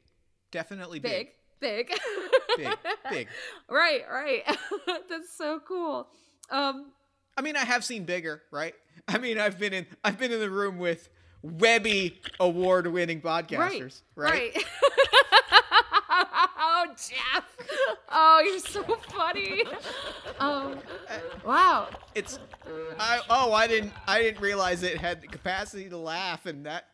definitely 0.51 0.99
big, 0.99 1.29
big, 1.61 1.89
big, 1.89 1.99
big, 2.57 2.79
big. 3.11 3.29
right, 3.69 4.03
right. 4.11 4.43
that's 5.09 5.37
so 5.37 5.61
cool. 5.67 6.09
Um, 6.51 6.93
I 7.37 7.43
mean, 7.43 7.57
I 7.57 7.65
have 7.65 7.85
seen 7.85 8.05
bigger, 8.05 8.43
right? 8.51 8.75
I 9.09 9.19
mean, 9.19 9.39
I've 9.39 9.59
been 9.59 9.73
in 9.73 9.87
I've 10.05 10.19
been 10.19 10.33
in 10.33 10.41
the 10.41 10.51
room 10.51 10.79
with 10.79 11.09
Webby 11.43 12.21
award-winning 12.39 13.21
podcasters, 13.21 14.03
right? 14.15 14.53
Right. 14.55 14.65
oh, 14.85 15.22
Jeff. 16.97 17.57
Oh, 18.11 18.43
you're 18.45 18.59
so 18.59 18.83
funny. 19.11 19.63
Um, 20.39 20.79
wow. 21.45 21.89
It's 22.15 22.39
I 22.99 23.21
oh, 23.31 23.53
I 23.53 23.67
didn't 23.67 23.93
I 24.07 24.21
didn't 24.23 24.41
realize 24.43 24.83
it 24.83 24.99
had 24.99 25.21
the 25.21 25.27
capacity 25.29 25.89
to 25.89 25.97
laugh 25.97 26.47
and 26.47 26.67
that 26.67 26.89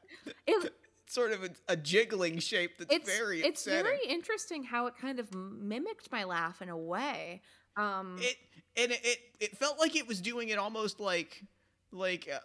It, 0.46 0.72
sort 1.06 1.32
of 1.32 1.44
a, 1.44 1.50
a 1.68 1.76
jiggling 1.76 2.38
shape 2.38 2.78
that's 2.78 2.94
it's 2.94 3.16
very 3.18 3.40
it's 3.40 3.62
upsetting. 3.62 3.84
very 3.84 4.06
interesting 4.08 4.62
how 4.64 4.86
it 4.86 4.94
kind 5.00 5.18
of 5.18 5.32
mimicked 5.34 6.12
my 6.12 6.24
laugh 6.24 6.60
in 6.62 6.68
a 6.68 6.76
way. 6.76 7.40
Um, 7.76 8.16
It 8.20 8.36
and 8.76 8.92
it, 8.92 9.00
it 9.04 9.18
it 9.40 9.56
felt 9.58 9.78
like 9.78 9.96
it 9.96 10.06
was 10.06 10.20
doing 10.20 10.48
it 10.50 10.58
almost 10.58 11.00
like 11.00 11.42
like 11.92 12.28
uh, 12.32 12.38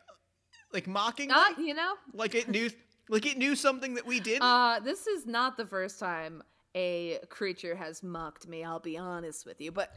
like 0.71 0.87
mocking 0.87 1.27
Not, 1.29 1.57
you 1.59 1.73
know, 1.73 1.93
like 2.13 2.33
it 2.35 2.47
knew 2.49 2.69
like 3.09 3.25
it 3.25 3.37
knew 3.37 3.55
something 3.55 3.95
that 3.95 4.05
we 4.05 4.19
didn't. 4.19 4.43
uh, 4.43 4.79
this 4.79 5.07
is 5.07 5.25
not 5.25 5.57
the 5.57 5.65
first 5.65 5.99
time 5.99 6.41
a 6.75 7.19
creature 7.29 7.75
has 7.75 8.01
mocked 8.03 8.47
me, 8.47 8.63
I'll 8.63 8.79
be 8.79 8.97
honest 8.97 9.45
with 9.45 9.59
you. 9.61 9.71
But 9.71 9.93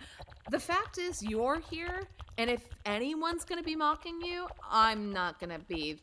the 0.51 0.59
fact 0.61 0.99
is, 0.99 1.23
you're 1.23 1.61
here, 1.61 2.03
and 2.39 2.51
if 2.51 2.63
anyone's 2.85 3.45
gonna 3.45 3.63
be 3.63 3.77
mocking 3.77 4.21
you, 4.21 4.47
I'm 4.71 5.13
not 5.13 5.39
gonna 5.41 5.59
be. 5.59 6.01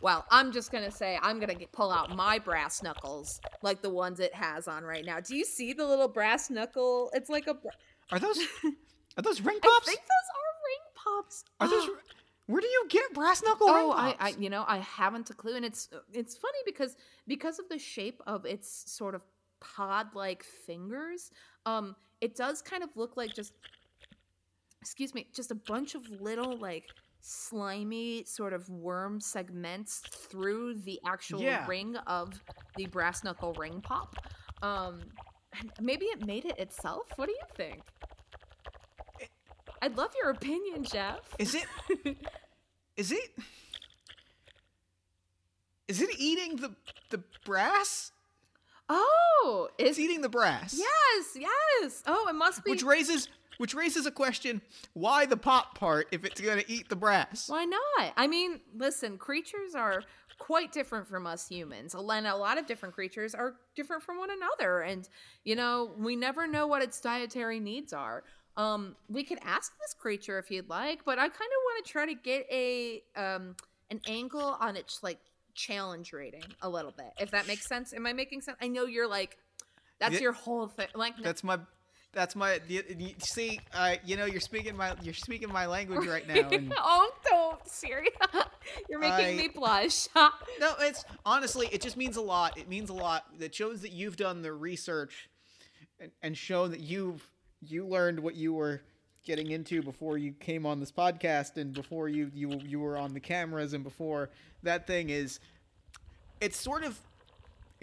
Well, 0.00 0.24
I'm 0.30 0.52
just 0.52 0.70
gonna 0.72 0.90
say 0.90 1.18
I'm 1.22 1.38
gonna 1.40 1.54
get, 1.54 1.72
pull 1.72 1.90
out 1.90 2.14
my 2.14 2.38
brass 2.38 2.82
knuckles, 2.82 3.40
like 3.62 3.82
the 3.82 3.90
ones 3.90 4.20
it 4.20 4.34
has 4.34 4.66
on 4.68 4.82
right 4.84 5.04
now. 5.04 5.20
Do 5.20 5.36
you 5.36 5.44
see 5.44 5.72
the 5.72 5.86
little 5.86 6.08
brass 6.08 6.50
knuckle? 6.50 7.10
It's 7.14 7.28
like 7.30 7.46
a. 7.46 7.54
br- 7.54 7.68
are 8.12 8.18
those 8.18 8.38
are 9.16 9.22
those 9.22 9.40
ring 9.40 9.58
pops? 9.60 9.88
I 9.88 9.90
think 9.92 10.00
those 10.00 10.30
are 10.36 10.52
ring 10.66 11.22
pops. 11.22 11.44
Are 11.60 11.68
those 11.68 11.88
Ah. 11.90 12.00
where 12.46 12.60
do 12.60 12.66
you 12.66 12.84
get 12.90 13.12
brass 13.14 13.42
knuckle 13.42 13.68
Oh, 13.68 13.92
I. 13.92 14.14
I, 14.20 14.34
you 14.38 14.50
know, 14.50 14.64
I 14.66 14.78
haven't 14.78 15.30
a 15.30 15.34
clue, 15.34 15.56
and 15.56 15.64
it's 15.64 15.88
it's 16.12 16.36
funny 16.36 16.58
because 16.66 16.96
because 17.26 17.58
of 17.58 17.68
the 17.70 17.78
shape 17.78 18.22
of 18.26 18.44
its 18.44 18.90
sort 18.92 19.14
of 19.14 19.22
pod-like 19.76 20.44
fingers, 20.44 21.30
um, 21.66 21.96
it 22.20 22.36
does 22.36 22.60
kind 22.62 22.82
of 22.82 22.90
look 22.96 23.16
like 23.16 23.34
just, 23.34 23.52
excuse 24.80 25.14
me, 25.14 25.26
just 25.34 25.50
a 25.50 25.54
bunch 25.54 25.94
of 25.94 26.08
little 26.20 26.56
like 26.58 26.84
slimy 27.20 28.22
sort 28.24 28.52
of 28.52 28.68
worm 28.68 29.18
segments 29.20 30.00
through 30.00 30.74
the 30.84 31.00
actual 31.06 31.40
Yeah. 31.40 31.66
ring 31.66 31.96
of 32.06 32.40
the 32.76 32.86
brass 32.86 33.24
knuckle 33.24 33.54
ring 33.54 33.80
pop. 33.80 34.14
Um, 34.62 35.00
maybe 35.80 36.04
it 36.06 36.26
made 36.26 36.44
it 36.44 36.58
itself. 36.58 37.06
What 37.16 37.26
do 37.26 37.32
you 37.32 37.46
think? 37.56 37.82
It- 39.20 39.30
I'd 39.80 39.96
love 39.96 40.12
your 40.20 40.30
opinion, 40.30 40.84
Jeff. 40.84 41.20
Is 41.38 41.54
it 41.54 41.66
is 42.96 43.10
it 43.12 43.30
is 45.88 46.00
it 46.00 46.10
eating 46.18 46.56
the 46.56 46.74
the 47.10 47.22
brass? 47.44 48.12
Oh, 48.88 49.68
is 49.78 49.90
It's 49.90 49.98
eating 49.98 50.20
the 50.20 50.28
brass. 50.28 50.74
Yes, 50.76 51.36
yes. 51.38 52.02
Oh, 52.06 52.26
it 52.28 52.34
must 52.34 52.64
be. 52.64 52.70
Which 52.70 52.82
raises 52.82 53.28
which 53.58 53.74
raises 53.74 54.06
a 54.06 54.10
question: 54.10 54.60
Why 54.94 55.26
the 55.26 55.36
pop 55.36 55.78
part 55.78 56.08
if 56.12 56.24
it's 56.24 56.40
gonna 56.40 56.64
eat 56.66 56.88
the 56.88 56.96
brass? 56.96 57.48
Why 57.48 57.64
not? 57.64 58.12
I 58.16 58.26
mean, 58.26 58.60
listen, 58.76 59.16
creatures 59.18 59.74
are 59.74 60.02
quite 60.38 60.72
different 60.72 61.06
from 61.06 61.26
us 61.26 61.48
humans. 61.48 61.94
And 61.94 62.26
a 62.26 62.36
lot 62.36 62.58
of 62.58 62.66
different 62.66 62.94
creatures 62.94 63.34
are 63.34 63.54
different 63.74 64.02
from 64.02 64.18
one 64.18 64.30
another. 64.30 64.80
And, 64.80 65.08
you 65.44 65.56
know, 65.56 65.92
we 65.96 66.16
never 66.16 66.46
know 66.46 66.66
what 66.66 66.82
its 66.82 67.00
dietary 67.00 67.60
needs 67.60 67.92
are. 67.92 68.24
Um, 68.56 68.94
we 69.08 69.24
could 69.24 69.38
ask 69.42 69.72
this 69.80 69.94
creature 69.94 70.38
if 70.38 70.50
you'd 70.50 70.68
like, 70.68 71.04
but 71.04 71.18
I 71.18 71.22
kind 71.22 71.32
of 71.32 71.38
want 71.38 71.84
to 71.84 71.90
try 71.90 72.06
to 72.06 72.14
get 72.14 72.46
a 72.50 73.02
um 73.16 73.56
an 73.90 74.00
angle 74.06 74.56
on 74.60 74.76
its 74.76 75.02
like 75.02 75.18
challenge 75.54 76.12
rating 76.12 76.44
a 76.62 76.68
little 76.68 76.92
bit, 76.96 77.12
if 77.18 77.30
that 77.30 77.46
makes 77.46 77.66
sense. 77.66 77.92
Am 77.94 78.06
I 78.06 78.12
making 78.12 78.42
sense? 78.42 78.56
I 78.60 78.68
know 78.68 78.86
you're 78.86 79.08
like 79.08 79.38
that's 79.98 80.14
Yeah. 80.14 80.20
your 80.20 80.32
whole 80.32 80.66
thing. 80.68 80.88
Like 80.94 81.16
That's 81.22 81.44
my. 81.44 81.58
That's 82.12 82.36
my. 82.36 82.60
You, 82.68 82.82
you 82.96 83.14
see, 83.18 83.58
uh, 83.72 83.96
you 84.04 84.16
know, 84.16 84.24
you're 84.24 84.40
speaking 84.40 84.76
my. 84.76 84.94
You're 85.02 85.14
speaking 85.14 85.50
my 85.52 85.66
language 85.66 86.06
right 86.06 86.26
now. 86.26 86.48
And, 86.48 86.72
oh, 86.78 87.10
don't, 87.28 87.66
Siri. 87.68 88.08
You're 88.88 89.00
making 89.00 89.38
I- 89.38 89.42
me 89.42 89.48
blush. 89.48 90.08
no, 90.60 90.74
it's 90.80 91.04
honestly, 91.26 91.68
it 91.72 91.80
just 91.80 91.96
means 91.96 92.16
a 92.16 92.22
lot. 92.22 92.56
It 92.56 92.68
means 92.68 92.90
a 92.90 92.94
lot. 92.94 93.24
It 93.40 93.54
shows 93.54 93.80
that 93.82 93.92
you've 93.92 94.16
done 94.16 94.42
the 94.42 94.52
research, 94.52 95.28
and, 95.98 96.10
and 96.22 96.36
shown 96.36 96.70
that 96.70 96.80
you've 96.80 97.28
you 97.60 97.86
learned 97.86 98.20
what 98.20 98.36
you 98.36 98.52
were 98.54 98.82
getting 99.24 99.50
into 99.50 99.82
before 99.82 100.18
you 100.18 100.32
came 100.32 100.66
on 100.66 100.80
this 100.80 100.92
podcast, 100.92 101.56
and 101.56 101.72
before 101.72 102.08
you 102.08 102.30
you 102.34 102.60
you 102.64 102.80
were 102.80 102.96
on 102.96 103.14
the 103.14 103.20
cameras, 103.20 103.72
and 103.72 103.82
before 103.84 104.30
that 104.62 104.86
thing 104.86 105.10
is. 105.10 105.40
It's 106.40 106.56
sort 106.58 106.84
of. 106.84 106.98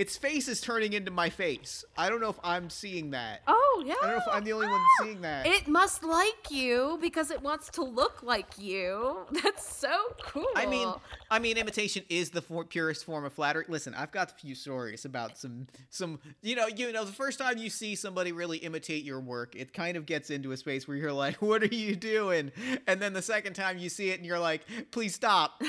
Its 0.02 0.18
face 0.18 0.48
is 0.48 0.60
turning 0.62 0.94
into 0.94 1.12
my 1.12 1.30
face. 1.30 1.86
I 1.96 2.10
don't 2.10 2.20
know 2.22 2.30
if 2.30 2.40
I'm 2.44 2.72
seeing 2.72 3.12
that. 3.12 3.44
oh, 3.46 3.84
yeah. 3.86 3.94
I 4.02 4.08
don't 4.08 4.18
know 4.18 4.24
if 4.28 4.36
I'm 4.36 4.44
the 4.44 4.54
only 4.54 4.66
one 4.68 4.82
seeing 5.00 5.22
that. 5.22 5.46
It 5.46 5.68
must 5.68 6.04
like 6.04 6.50
you 6.50 6.98
because 7.00 7.30
it 7.30 7.40
wants 7.44 7.70
to 7.70 7.84
look 7.84 8.24
like 8.24 8.48
you. 8.58 9.28
That's 9.32 9.64
so 9.78 9.96
cool. 10.24 10.48
I 10.56 10.66
mean, 10.66 10.92
I 11.30 11.38
mean, 11.38 11.56
imitation 11.58 12.04
is 12.10 12.32
the 12.32 12.42
for- 12.42 12.66
purest 12.66 13.06
form 13.06 13.26
of 13.26 13.34
flattery. 13.34 13.66
Listen, 13.68 13.94
I've 13.94 14.12
got 14.12 14.32
a 14.32 14.34
few 14.34 14.56
stories 14.56 15.06
about 15.06 15.38
some, 15.38 15.68
some, 15.92 16.20
you 16.42 16.56
know, 16.56 16.66
you 16.66 16.92
know, 16.92 17.06
the 17.06 17.12
first 17.12 17.38
time 17.38 17.60
you 17.60 17.70
see 17.70 17.94
somebody 17.94 18.32
really 18.32 18.58
imitate 18.58 19.04
your 19.04 19.20
work, 19.20 19.56
it 19.56 19.72
kind 19.72 19.98
of 19.98 20.08
gets 20.08 20.32
into 20.32 20.52
a 20.52 20.58
space 20.58 20.88
where 20.88 20.98
you're 20.98 21.14
like, 21.14 21.36
"What 21.44 21.62
are 21.62 21.76
you 21.76 21.96
doing?" 21.96 22.52
And 22.88 23.00
then 23.00 23.14
the 23.14 23.22
second 23.22 23.54
time 23.54 23.78
you 23.78 23.90
see 23.90 24.10
it, 24.10 24.18
and 24.18 24.26
you're 24.26 24.40
like, 24.40 24.62
"Please 24.90 25.14
stop, 25.14 25.62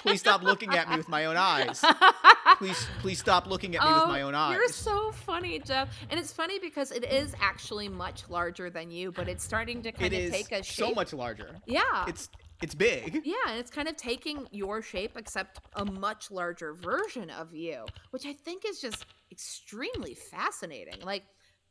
please 0.00 0.20
stop 0.20 0.42
looking 0.42 0.74
at 0.74 0.88
me 0.88 0.96
with 0.96 1.10
my 1.10 1.26
own 1.26 1.36
eyes. 1.36 1.84
Please, 2.58 2.86
please 3.00 3.18
stop 3.18 3.46
looking 3.46 3.76
at 3.76 3.82
me 3.82 3.92
with 3.92 4.02
oh, 4.04 4.06
my 4.08 4.22
own 4.22 4.34
eyes." 4.34 4.56
Oh, 4.56 4.58
You're 4.58 4.68
so 4.68 5.12
funny, 5.12 5.58
Jeff. 5.60 5.88
And 6.10 6.18
it's 6.18 6.32
funny 6.32 6.58
because 6.58 6.90
it 6.90 7.04
is 7.04 7.34
actually 7.40 7.88
much 7.88 8.28
larger 8.28 8.68
than 8.68 8.90
you, 8.90 9.12
but 9.12 9.28
it's 9.28 9.44
starting 9.44 9.82
to 9.82 9.92
kind 9.92 10.12
it 10.12 10.26
of 10.26 10.32
take 10.32 10.52
a 10.52 10.62
shape. 10.62 10.86
so 10.88 10.92
much 10.92 11.12
larger. 11.12 11.56
Yeah. 11.66 12.04
It's 12.06 12.28
it's 12.60 12.74
big. 12.74 13.22
Yeah, 13.24 13.34
and 13.48 13.58
it's 13.58 13.70
kind 13.70 13.86
of 13.88 13.96
taking 13.96 14.48
your 14.50 14.82
shape, 14.82 15.16
except 15.16 15.60
a 15.74 15.84
much 15.84 16.30
larger 16.30 16.74
version 16.74 17.30
of 17.30 17.54
you, 17.54 17.84
which 18.10 18.26
I 18.26 18.32
think 18.32 18.64
is 18.66 18.80
just 18.80 19.06
extremely 19.30 20.14
fascinating. 20.14 21.00
Like, 21.02 21.24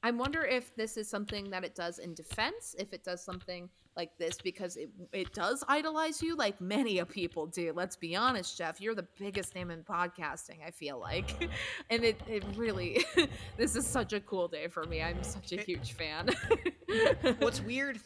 I 0.07 0.11
wonder 0.11 0.45
if 0.45 0.73
this 0.77 0.95
is 0.95 1.09
something 1.09 1.49
that 1.49 1.65
it 1.65 1.75
does 1.75 1.99
in 1.99 2.13
defense, 2.13 2.77
if 2.79 2.93
it 2.93 3.03
does 3.03 3.21
something 3.21 3.67
like 3.97 4.17
this 4.17 4.37
because 4.41 4.77
it 4.77 4.89
it 5.11 5.33
does 5.33 5.65
idolize 5.67 6.21
you, 6.21 6.37
like 6.37 6.61
many 6.61 6.99
of 6.99 7.09
people 7.09 7.45
do. 7.45 7.73
Let's 7.75 7.97
be 7.97 8.15
honest, 8.15 8.57
Jeff, 8.57 8.79
you're 8.79 8.95
the 8.95 9.07
biggest 9.19 9.53
name 9.53 9.69
in 9.69 9.83
podcasting. 9.83 10.65
I 10.65 10.71
feel 10.71 10.97
like, 10.97 11.49
and 11.89 12.05
it 12.05 12.21
it 12.25 12.45
really, 12.55 13.03
this 13.57 13.75
is 13.75 13.85
such 13.85 14.13
a 14.13 14.21
cool 14.21 14.47
day 14.47 14.69
for 14.69 14.85
me. 14.85 15.01
I'm 15.01 15.21
such 15.23 15.51
a 15.51 15.61
huge 15.61 15.91
fan. 15.91 16.29
What's 17.39 17.59
weird? 17.59 17.99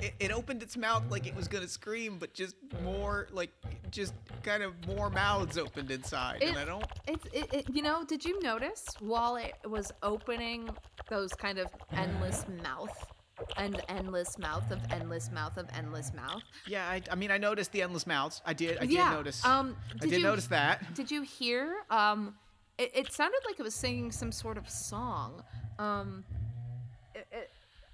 It, 0.00 0.14
it 0.20 0.32
opened 0.32 0.62
its 0.62 0.76
mouth 0.76 1.02
like 1.10 1.26
it 1.26 1.34
was 1.34 1.48
gonna 1.48 1.68
scream, 1.68 2.18
but 2.18 2.32
just 2.34 2.56
more 2.82 3.28
like 3.32 3.50
just 3.90 4.14
kind 4.42 4.62
of 4.62 4.72
more 4.86 5.10
mouths 5.10 5.58
opened 5.58 5.90
inside, 5.90 6.42
and 6.42 6.56
I 6.56 6.64
don't. 6.64 6.84
It's 7.06 7.24
it, 7.32 7.52
it, 7.52 7.66
you 7.72 7.82
know, 7.82 8.04
did 8.04 8.24
you 8.24 8.40
notice 8.40 8.86
while 9.00 9.36
it 9.36 9.54
was 9.68 9.92
opening 10.02 10.68
those 11.08 11.32
kind 11.32 11.58
of 11.58 11.68
endless 11.92 12.44
mouth 12.62 13.12
and 13.56 13.80
endless 13.88 14.38
mouth 14.38 14.70
of 14.70 14.80
endless 14.90 15.30
mouth 15.30 15.56
of 15.56 15.66
endless 15.76 16.12
mouth? 16.14 16.42
Yeah, 16.66 16.88
I, 16.88 17.02
I 17.10 17.14
mean, 17.14 17.30
I 17.30 17.38
noticed 17.38 17.72
the 17.72 17.82
endless 17.82 18.06
mouths. 18.06 18.42
I 18.46 18.52
did. 18.52 18.78
I 18.78 18.84
yeah. 18.84 19.10
did 19.10 19.16
notice. 19.16 19.44
Um, 19.44 19.68
did 19.68 19.96
I 19.96 19.98
did 19.98 20.10
did 20.10 20.16
you, 20.18 20.22
notice 20.24 20.46
that. 20.48 20.94
Did 20.94 21.10
you 21.10 21.22
hear? 21.22 21.76
Um, 21.90 22.34
it, 22.78 22.90
it 22.94 23.12
sounded 23.12 23.40
like 23.46 23.58
it 23.58 23.62
was 23.62 23.74
singing 23.74 24.10
some 24.12 24.32
sort 24.32 24.58
of 24.58 24.68
song. 24.68 25.42
Um, 25.78 26.24
it, 27.14 27.26
it, 27.30 27.50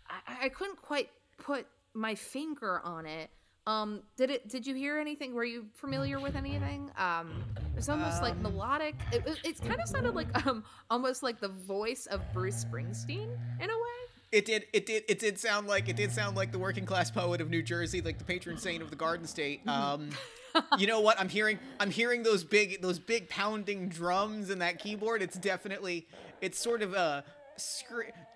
I, 0.08 0.46
I 0.46 0.48
couldn't 0.48 0.80
quite 0.80 1.10
put 1.40 1.66
my 1.94 2.14
finger 2.14 2.80
on 2.84 3.06
it. 3.06 3.30
Um, 3.66 4.02
did 4.16 4.30
it? 4.30 4.48
Did 4.48 4.66
you 4.66 4.74
hear 4.74 4.98
anything? 4.98 5.34
Were 5.34 5.44
you 5.44 5.66
familiar 5.74 6.18
with 6.18 6.34
anything? 6.34 6.90
Um, 6.96 7.44
it 7.56 7.76
was 7.76 7.88
almost 7.88 8.22
like 8.22 8.32
Um, 8.34 8.42
melodic. 8.42 8.94
It, 9.12 9.26
it, 9.26 9.38
it 9.44 9.60
kind 9.60 9.80
of 9.80 9.88
sounded 9.88 10.14
like 10.14 10.46
um, 10.46 10.64
almost 10.88 11.22
like 11.22 11.40
the 11.40 11.48
voice 11.48 12.06
of 12.06 12.20
Bruce 12.32 12.64
Springsteen 12.64 13.28
in 13.60 13.70
a 13.70 13.74
way. 13.74 14.00
It 14.32 14.44
did. 14.44 14.66
It 14.72 14.86
did. 14.86 15.04
It 15.08 15.18
did 15.18 15.38
sound 15.38 15.66
like. 15.66 15.88
It 15.88 15.96
did 15.96 16.10
sound 16.10 16.36
like 16.36 16.52
the 16.52 16.58
working 16.58 16.86
class 16.86 17.10
poet 17.10 17.40
of 17.40 17.50
New 17.50 17.62
Jersey, 17.62 18.00
like 18.00 18.18
the 18.18 18.24
patron 18.24 18.56
saint 18.56 18.82
of 18.82 18.88
the 18.90 18.96
Garden 18.96 19.26
State. 19.26 19.66
Um, 19.68 20.10
you 20.78 20.86
know 20.86 21.00
what? 21.00 21.20
I'm 21.20 21.28
hearing. 21.28 21.58
I'm 21.78 21.90
hearing 21.90 22.22
those 22.22 22.44
big, 22.44 22.80
those 22.80 22.98
big 22.98 23.28
pounding 23.28 23.88
drums 23.88 24.50
and 24.50 24.62
that 24.62 24.78
keyboard. 24.78 25.20
It's 25.20 25.36
definitely. 25.36 26.06
It's 26.40 26.58
sort 26.58 26.82
of 26.82 26.94
a. 26.94 27.24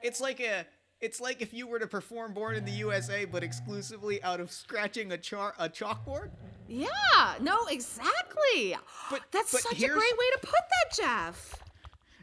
It's 0.02 0.20
like 0.20 0.40
a. 0.40 0.66
It's 1.04 1.20
like 1.20 1.42
if 1.42 1.52
you 1.52 1.66
were 1.66 1.78
to 1.78 1.87
perform 1.87 2.32
"Born 2.32 2.56
in 2.56 2.64
the 2.64 2.73
USA," 2.73 3.26
but 3.26 3.42
exclusively 3.42 4.23
out 4.23 4.40
of 4.40 4.50
scratching 4.50 5.12
a 5.12 5.18
char 5.18 5.52
a 5.58 5.68
chalkboard. 5.68 6.30
Yeah. 6.66 6.88
No. 7.42 7.66
Exactly. 7.66 8.75
But 9.11 9.20
That's 9.30 9.52
but 9.52 9.61
such 9.61 9.82
a 9.82 9.87
great 9.87 9.96
way 9.96 10.30
to 10.32 10.38
put 10.40 10.50
that, 10.50 10.96
Jeff. 10.96 11.62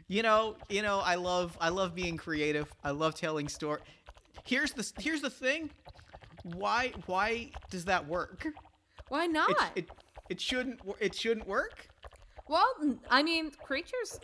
You 0.08 0.24
know, 0.24 0.56
you 0.68 0.82
know, 0.82 0.98
I 0.98 1.14
love 1.14 1.56
I 1.60 1.68
love 1.68 1.94
being 1.94 2.16
creative. 2.16 2.74
I 2.82 2.90
love 2.90 3.14
telling 3.14 3.48
story. 3.48 3.80
Here's 4.42 4.72
the 4.72 4.90
here's 4.98 5.20
the 5.20 5.30
thing. 5.30 5.70
Why 6.42 6.92
why 7.06 7.52
does 7.70 7.84
that 7.84 8.08
work? 8.08 8.48
Why 9.10 9.26
not? 9.26 9.50
It, 9.76 9.84
it 9.84 9.90
it 10.28 10.40
shouldn't 10.40 10.80
it 10.98 11.14
shouldn't 11.14 11.46
work. 11.46 11.86
Well, 12.48 12.66
I 13.08 13.22
mean, 13.22 13.50
creatures, 13.50 14.18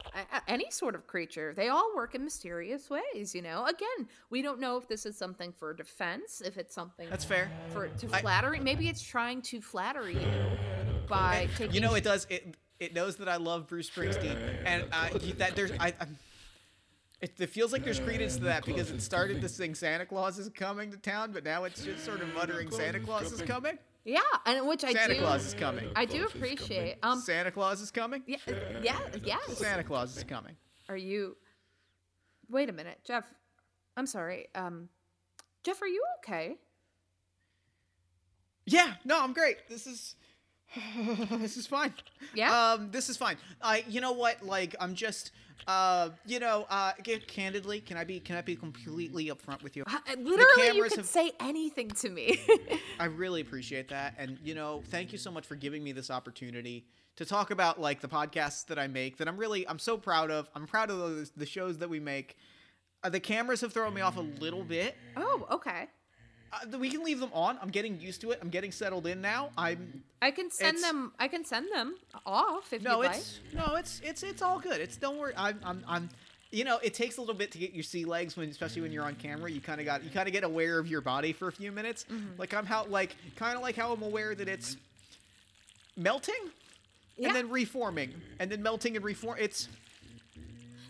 any 0.49 0.71
sort 0.71 0.95
of 0.95 1.07
creature, 1.07 1.55
they 1.57 1.69
all 1.69 1.91
work 1.95 2.15
in 2.15 2.25
mysterious 2.25 2.91
ways, 2.91 3.35
you 3.35 3.43
know? 3.43 3.65
Again, 3.65 4.09
we 4.31 4.43
don't 4.43 4.59
know 4.61 4.77
if 4.77 4.89
this 4.89 5.07
is 5.07 5.17
something 5.17 5.53
for 5.53 5.73
defense, 5.73 6.43
if 6.45 6.59
it's 6.59 6.75
something 6.75 7.09
That's 7.09 7.25
fair. 7.25 7.51
for 7.73 7.89
to 7.89 8.09
I- 8.13 8.21
flattery. 8.21 8.61
Maybe 8.61 8.89
it's 8.89 9.03
trying 9.03 9.41
to 9.43 9.61
flatter 9.61 10.11
you 10.11 10.21
by 11.09 11.37
And, 11.43 11.51
taking 11.57 11.75
you 11.75 11.81
know, 11.81 11.95
it 11.95 12.05
does 12.05 12.27
it 12.29 12.57
it 12.81 12.95
knows 12.95 13.17
that 13.17 13.29
I 13.29 13.37
love 13.37 13.67
Bruce 13.67 13.91
Springsteen, 13.91 14.37
and 14.65 14.85
uh, 14.93 15.09
that 15.39 15.57
there's 15.57 15.73
I. 15.81 15.95
I'm, 16.01 16.17
it, 17.21 17.33
it 17.41 17.51
feels 17.51 17.73
like 17.73 17.83
there's 17.83 17.99
credence 17.99 18.37
to 18.37 18.45
that 18.45 18.65
because 18.65 18.91
it 18.93 19.03
started 19.03 19.41
to 19.41 19.49
sing 19.49 19.75
Santa 19.75 20.07
Claus 20.07 20.39
is 20.39 20.49
coming 20.51 20.93
to 20.93 20.97
town, 20.97 21.33
but 21.33 21.43
now 21.45 21.65
it's 21.65 21.83
just 21.83 22.05
sort 22.05 22.21
of 22.21 22.33
muttering 22.35 22.71
Santa 22.71 23.01
Claus 23.01 23.33
is 23.33 23.43
coming. 23.43 23.77
Yeah, 24.09 24.21
and 24.47 24.67
which 24.67 24.85
I 24.85 24.95
Santa 24.95 25.13
do. 25.13 25.21
Claus 25.21 25.45
is 25.45 25.53
coming. 25.53 25.91
I 25.95 26.07
do 26.07 26.25
appreciate. 26.25 26.97
Um, 27.03 27.21
Santa 27.21 27.51
Claus 27.51 27.83
is 27.83 27.91
coming. 27.91 28.23
yeah, 28.27 28.39
yeah, 28.83 28.99
yes. 29.23 29.59
Santa 29.59 29.85
Claus 29.85 30.17
is 30.17 30.25
coming. 30.25 30.57
Are 30.89 30.97
you? 30.97 31.37
Wait 32.49 32.71
a 32.71 32.73
minute, 32.73 33.01
Jeff. 33.05 33.27
I'm 33.99 34.07
sorry. 34.07 34.47
Um, 34.55 34.89
Jeff, 35.63 35.83
are 35.83 35.87
you 35.87 36.03
okay? 36.21 36.57
Yeah, 38.65 38.95
no, 39.05 39.23
I'm 39.23 39.35
great. 39.35 39.69
This 39.69 39.87
is 39.87 40.17
this 41.31 41.57
is 41.57 41.67
fine. 41.67 41.95
Yeah. 42.35 42.73
Um, 42.73 42.91
this 42.91 43.09
is 43.09 43.17
fine. 43.17 43.37
I, 43.63 43.85
you 43.89 44.01
know 44.01 44.13
what? 44.13 44.45
Like, 44.45 44.75
I'm 44.81 44.95
just, 44.95 45.33
uh, 45.67 46.11
you 46.27 46.41
know, 46.41 46.67
uh, 46.71 46.93
candidly, 47.27 47.81
can 47.81 47.97
I 47.97 48.05
be, 48.05 48.21
can 48.21 48.37
I 48.37 48.43
be 48.43 48.55
completely 48.57 49.27
upfront 49.27 49.63
with 49.63 49.77
you? 49.77 49.85
Uh, 49.87 49.99
Literally, 50.19 50.77
you 50.77 50.83
could 50.85 50.97
have- 50.97 51.07
say 51.07 51.33
anything 51.41 51.89
to 51.91 52.11
me. 52.11 52.41
I 53.01 53.07
really 53.07 53.41
appreciate 53.41 53.89
that, 53.89 54.15
and 54.19 54.39
you 54.43 54.55
know, 54.55 54.83
thank 54.89 55.13
you 55.13 55.19
so 55.19 55.31
much 55.31 55.47
for 55.47 55.57
giving 55.57 55.83
me 55.83 55.93
this 55.93 56.11
opportunity 56.11 56.85
to 57.17 57.25
talk 57.25 57.51
about 57.51 57.81
like 57.81 58.01
the 58.01 58.09
podcasts 58.09 58.67
that 58.67 58.79
I 58.79 58.87
make. 58.87 59.17
That 59.17 59.27
I'm 59.29 59.37
really, 59.37 59.67
I'm 59.69 59.79
so 59.79 59.97
proud 59.97 60.31
of. 60.31 60.49
I'm 60.55 60.67
proud 60.67 60.91
of 60.91 60.99
those, 60.99 61.31
the 61.31 61.47
shows 61.47 61.79
that 61.79 61.89
we 61.91 61.99
make. 62.01 62.37
Uh, 63.03 63.09
the 63.09 63.21
cameras 63.21 63.61
have 63.61 63.73
thrown 63.73 63.95
me 63.95 64.01
off 64.01 64.17
a 64.17 64.21
little 64.21 64.65
bit. 64.65 64.97
oh, 65.17 65.47
okay. 65.51 65.87
Uh, 66.53 66.79
we 66.79 66.89
can 66.91 67.05
leave 67.05 67.21
them 67.21 67.31
on. 67.33 67.59
I'm 67.61 67.69
getting 67.71 68.01
used 68.01 68.21
to 68.23 68.31
it. 68.31 68.39
I'm 68.41 68.49
getting 68.49 68.73
settled 68.73 69.07
in 69.07 69.21
now. 69.21 69.51
I'm 69.57 70.03
I 70.23 70.31
can 70.31 70.51
send 70.51 70.83
them. 70.83 71.13
I 71.19 71.29
can 71.29 71.45
send 71.45 71.69
them 71.73 71.97
off 72.25 72.73
if 72.73 72.83
no, 72.83 73.03
you'd 73.03 73.11
it's 73.11 73.41
no, 73.53 73.75
it's 73.77 74.01
it's 74.03 74.23
it's 74.23 74.43
all 74.43 74.59
good. 74.59 74.81
It's 74.81 74.97
don't 74.97 75.19
worry. 75.19 75.35
I'm 75.37 75.61
I'm 75.65 75.85
I'm. 75.87 76.09
You 76.51 76.65
know, 76.65 76.79
it 76.83 76.95
takes 76.95 77.19
a 77.19 77.21
little 77.21 77.35
bit 77.35 77.53
to 77.53 77.59
get 77.59 77.75
your 77.75 77.83
sea 77.83 78.07
legs 78.07 78.35
when, 78.35 78.49
especially 78.49 78.81
when 78.81 78.91
you're 78.91 79.05
on 79.05 79.17
camera. 79.17 79.51
You 79.51 79.61
kind 79.61 79.81
of 79.81 79.85
got, 79.85 80.03
you 80.03 80.09
kind 80.09 80.27
of 80.27 80.33
get 80.33 80.45
aware 80.45 80.79
of 80.79 80.89
your 80.89 81.03
body 81.03 81.35
for 81.35 81.49
a 81.49 81.53
few 81.53 81.71
minutes. 81.71 82.07
Mm-hmm. 82.11 82.39
Like 82.41 82.55
I'm 82.55 82.65
how, 82.65 82.87
like 82.87 83.17
kind 83.37 83.55
of 83.55 83.63
like 83.63 83.77
how 83.77 83.93
I'm 83.93 84.03
aware 84.03 84.35
that 84.35 84.49
it's 84.49 84.79
melting 85.95 86.35
Yeah. 87.19 87.29
and 87.29 87.37
then 87.37 87.51
reforming 87.51 88.15
and 88.39 88.51
then 88.51 88.63
melting 88.63 88.97
and 88.97 89.05
reform. 89.05 89.37
It's 89.39 89.67
like. 89.67 89.75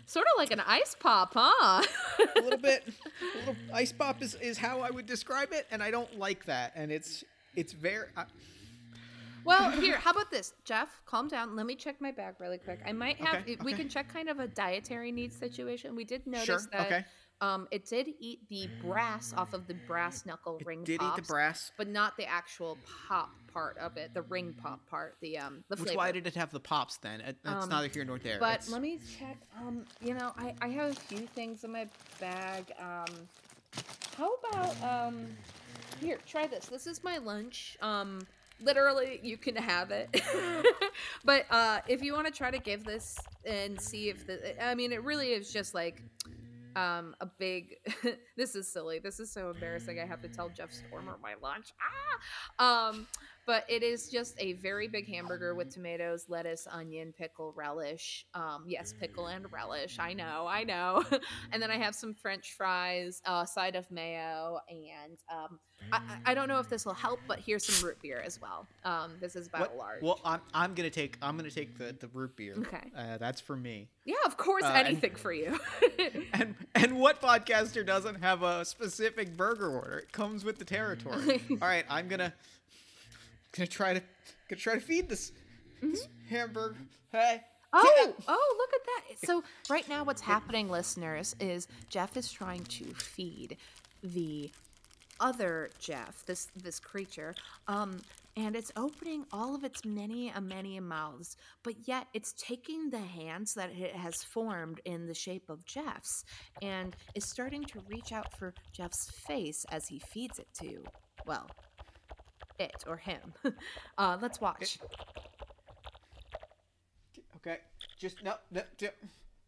Sort 0.09 0.25
of 0.25 0.39
like 0.39 0.49
an 0.51 0.59
ice 0.61 0.95
pop, 0.99 1.35
huh? 1.35 1.83
a 2.35 2.41
little 2.41 2.57
bit, 2.69 2.83
a 2.87 3.37
little 3.37 3.55
ice 3.71 3.91
pop 3.91 4.23
is 4.23 4.33
is 4.33 4.57
how 4.57 4.81
I 4.81 4.89
would 4.89 5.05
describe 5.05 5.49
it, 5.51 5.67
and 5.69 5.83
I 5.83 5.91
don't 5.91 6.17
like 6.17 6.45
that. 6.45 6.71
And 6.75 6.91
it's 6.91 7.23
it's 7.55 7.73
very. 7.73 8.07
I, 8.17 8.25
Well, 9.45 9.69
here, 9.69 9.97
how 9.97 10.09
about 10.09 10.31
this, 10.31 10.55
Jeff? 10.65 10.89
Calm 11.05 11.27
down. 11.27 11.55
Let 11.55 11.67
me 11.67 11.75
check 11.75 12.01
my 12.01 12.09
bag 12.09 12.33
really 12.39 12.57
quick. 12.57 12.79
I 12.87 12.91
might 12.91 13.17
have. 13.17 13.43
Okay, 13.43 13.57
We 13.63 13.71
can 13.73 13.87
check 13.87 14.11
kind 14.11 14.29
of 14.29 14.39
a 14.39 14.47
dietary 14.47 15.11
needs 15.11 15.35
situation. 15.35 15.95
We 15.95 16.05
did 16.05 16.25
notice 16.25 16.45
Sure, 16.45 16.61
that 16.71 16.87
okay. 16.87 17.05
Um, 17.41 17.67
it 17.71 17.85
did 17.85 18.09
eat 18.19 18.39
the 18.49 18.67
brass 18.83 19.33
off 19.37 19.53
of 19.53 19.67
the 19.67 19.73
brass 19.87 20.25
knuckle 20.25 20.59
ring 20.65 20.83
did 20.83 21.01
eat 21.01 21.15
the 21.15 21.21
brass. 21.21 21.71
but 21.77 21.87
not 21.87 22.17
the 22.17 22.25
actual 22.25 22.77
pop 23.07 23.29
part 23.53 23.77
of 23.77 23.97
it, 23.97 24.13
the 24.13 24.21
ring 24.23 24.53
pop 24.61 24.85
part, 24.89 25.15
the 25.21 25.37
um, 25.37 25.63
the 25.69 25.75
Which 25.75 25.79
flavor. 25.89 25.97
why 25.97 26.11
did 26.11 26.27
it 26.27 26.35
have 26.35 26.51
the 26.51 26.59
pops 26.59 26.97
then? 26.97 27.21
It, 27.21 27.37
it's 27.43 27.63
Um, 27.63 27.69
neither 27.69 27.87
here 27.87 28.03
nor 28.05 28.19
there. 28.19 28.39
But 28.39 28.55
It's- 28.55 28.69
let 28.69 28.81
me 28.81 28.99
check. 29.19 29.37
Um, 29.57 29.85
you 30.01 30.13
know, 30.13 30.33
I, 30.37 30.53
I 30.61 30.67
have 30.67 30.91
a 30.91 30.95
few 30.95 31.19
things 31.27 31.63
in 31.63 31.71
my 31.71 31.87
bag. 32.19 32.71
Um, 32.79 33.27
how 34.17 34.33
about 34.51 34.83
um, 34.83 35.27
here, 36.01 36.17
try 36.25 36.45
this. 36.47 36.65
This 36.65 36.87
is 36.87 37.03
my 37.03 37.17
lunch. 37.19 37.77
Um, 37.81 38.19
literally, 38.61 39.19
you 39.23 39.37
can 39.37 39.55
have 39.55 39.91
it. 39.91 40.09
but 41.23 41.45
uh, 41.49 41.79
if 41.87 42.03
you 42.03 42.13
want 42.13 42.27
to 42.27 42.33
try 42.33 42.51
to 42.51 42.59
give 42.59 42.83
this 42.83 43.17
and 43.45 43.79
see 43.79 44.09
if 44.09 44.27
the, 44.27 44.63
I 44.63 44.75
mean, 44.75 44.91
it 44.91 45.03
really 45.03 45.29
is 45.29 45.51
just 45.53 45.73
like 45.73 46.03
um 46.79 47.15
a 47.19 47.25
big 47.25 47.75
this 48.37 48.55
is 48.55 48.71
silly. 48.71 48.99
This 48.99 49.19
is 49.19 49.31
so 49.31 49.51
embarrassing. 49.51 49.99
I 49.99 50.05
have 50.05 50.21
to 50.21 50.29
tell 50.29 50.49
jeff 50.49 50.71
stormer 50.71 51.17
my 51.21 51.35
lunch. 51.41 51.73
Ah! 52.59 52.89
Um 52.89 53.07
but 53.45 53.65
it 53.67 53.83
is 53.83 54.09
just 54.09 54.35
a 54.39 54.53
very 54.53 54.87
big 54.87 55.07
hamburger 55.07 55.55
with 55.55 55.69
tomatoes 55.73 56.25
lettuce 56.27 56.67
onion 56.71 57.13
pickle 57.17 57.53
relish 57.55 58.25
um 58.33 58.63
yes 58.67 58.93
pickle 58.99 59.27
and 59.27 59.51
relish 59.51 59.97
i 59.99 60.13
know 60.13 60.45
i 60.47 60.63
know 60.63 61.03
and 61.51 61.61
then 61.61 61.71
i 61.71 61.77
have 61.77 61.95
some 61.95 62.13
french 62.13 62.53
fries 62.57 63.21
a 63.25 63.45
side 63.47 63.75
of 63.75 63.89
mayo 63.91 64.59
and 64.69 65.17
um 65.33 65.59
I, 65.93 66.01
I 66.25 66.33
don't 66.33 66.49
know 66.49 66.59
if 66.59 66.67
this 66.69 66.85
will 66.85 66.93
help 66.93 67.21
but 67.25 67.39
here's 67.39 67.65
some 67.65 67.87
root 67.87 68.01
beer 68.01 68.21
as 68.23 68.39
well 68.41 68.67
um 68.83 69.13
this 69.21 69.35
is 69.37 69.47
about 69.47 69.61
What- 69.61 69.77
large 69.77 70.01
Well, 70.03 70.19
I'm 70.25 70.41
I'm 70.53 70.73
gonna 70.73 70.89
take 70.89 71.17
I'm 71.21 71.37
gonna 71.37 71.49
take 71.49 71.77
the 71.77 71.95
the 71.97 72.09
root 72.09 72.35
beer. 72.35 72.55
Okay. 72.57 72.91
Uh, 72.95 73.17
that's 73.17 73.39
for 73.39 73.55
me. 73.55 73.87
yeah 74.05 74.15
of 74.25 74.35
course 74.35 74.63
uh, 74.63 74.73
and- 74.75 74.87
anything 74.87 75.15
for 75.15 75.31
you 75.31 75.57
And 76.33 76.55
and 76.75 76.97
what 76.99 77.21
podcaster 77.21 77.85
doesn't 77.85 78.15
have 78.21 78.43
a 78.43 78.65
specific 78.65 79.35
burger 79.37 79.69
order? 79.69 79.99
It 79.99 80.11
comes 80.11 80.43
with 80.43 80.57
the 80.59 80.65
territory. 80.65 81.41
All 81.51 81.57
right, 81.67 81.85
I'm 81.89 82.07
gonna 82.09 82.33
gonna 83.51 83.67
try 83.67 83.93
to 83.93 84.01
gonna 84.49 84.59
try 84.59 84.75
to 84.75 84.79
feed 84.79 85.09
this, 85.09 85.31
this 85.81 86.07
hamburger. 86.29 86.77
Hey. 87.11 87.41
Oh, 87.71 88.15
oh, 88.27 88.55
look 88.57 88.73
at 88.73 88.81
that. 88.85 89.27
So, 89.27 89.43
right 89.69 89.87
now, 89.87 90.03
what's 90.03 90.21
happening, 90.21 90.69
listeners, 90.69 91.35
is 91.39 91.67
Jeff 91.89 92.17
is 92.17 92.31
trying 92.31 92.63
to 92.63 92.85
feed 92.95 93.57
the 94.03 94.49
other 95.19 95.69
Jeff, 95.79 96.25
this 96.25 96.47
this 96.55 96.79
creature, 96.79 97.35
um, 97.67 97.99
and 98.35 98.55
it's 98.55 98.71
opening 98.75 99.25
all 99.31 99.53
of 99.53 99.63
its 99.63 99.83
many 99.85 100.29
a 100.29 100.41
many 100.41 100.79
mouths, 100.79 101.35
but 101.63 101.75
yet 101.87 102.07
it's 102.13 102.33
taking 102.33 102.89
the 102.89 102.99
hands 102.99 103.53
that 103.53 103.69
it 103.71 103.95
has 103.95 104.23
formed 104.23 104.79
in 104.85 105.05
the 105.07 105.13
shape 105.13 105.49
of 105.49 105.65
Jeff's 105.65 106.23
and 106.61 106.95
is 107.15 107.25
starting 107.25 107.63
to 107.65 107.83
reach 107.87 108.11
out 108.11 108.37
for 108.37 108.53
Jeff's 108.71 109.11
face 109.11 109.65
as 109.71 109.87
he 109.87 109.99
feeds 109.99 110.39
it 110.39 110.47
to, 110.61 110.83
well, 111.25 111.49
it 112.59 112.83
or 112.87 112.97
him. 112.97 113.33
uh, 113.97 114.17
let's 114.21 114.41
watch. 114.41 114.79
Okay. 117.37 117.57
Just 117.97 118.23
no. 118.23 118.35
no 118.51 118.61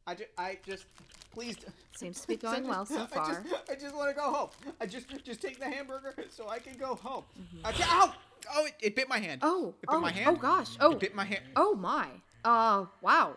I 0.08 0.16
just 0.16 0.30
I 0.38 0.58
just 0.66 0.86
please. 1.34 1.58
Seems 1.96 2.22
to 2.22 2.28
be 2.28 2.36
going 2.48 2.68
well 2.68 2.86
so 2.86 3.04
I 3.04 3.06
far. 3.06 3.28
just, 3.28 3.70
I 3.70 3.76
just 3.76 3.96
want 3.96 4.10
to 4.10 4.16
go 4.16 4.32
home. 4.32 4.50
I 4.80 4.86
just 4.86 5.08
just 5.24 5.42
take 5.42 5.60
the 5.60 5.66
hamburger 5.66 6.16
so 6.30 6.50
I 6.50 6.60
can 6.60 6.78
go 6.78 6.96
home. 6.96 7.24
Mm-hmm. 7.40 7.66
I 7.66 7.74
ow! 7.84 8.14
Oh, 8.54 8.66
it, 8.66 8.74
it 8.82 8.96
bit 8.96 9.08
my 9.08 9.20
hand. 9.20 9.42
Oh, 9.44 9.76
it 9.82 9.90
bit 9.90 9.96
oh, 9.96 10.00
my 10.00 10.12
hand. 10.12 10.28
oh 10.28 10.40
gosh. 10.40 10.70
Oh, 10.80 10.92
It 10.92 11.00
bit 11.00 11.16
my 11.16 11.26
hand. 11.26 11.44
oh 11.56 11.76
my. 11.76 12.08
Uh, 12.44 12.86
wow. 13.02 13.36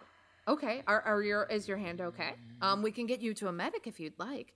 Okay. 0.49 0.83
Are, 0.87 1.03
are 1.03 1.23
your 1.23 1.45
is 1.45 1.69
your 1.69 1.77
hand 1.77 2.01
okay? 2.01 2.35
Um, 2.63 2.83
we 2.83 2.91
can 2.91 3.07
get 3.07 3.21
you 3.21 3.35
to 3.35 3.49
a 3.49 3.53
medic 3.53 3.87
if 3.87 4.01
you'd 4.01 4.19
like. 4.19 4.55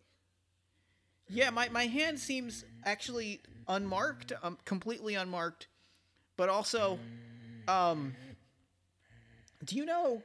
Yeah, 1.29 1.51
my, 1.51 1.69
my 1.69 1.87
hand 1.87 2.19
seems 2.19 2.65
actually 2.85 3.41
unmarked, 3.67 4.33
um, 4.43 4.59
completely 4.65 5.15
unmarked, 5.15 5.69
but 6.37 6.49
also, 6.49 6.99
um, 7.67 8.15
do 9.65 9.77
you 9.77 9.85
know, 9.85 10.23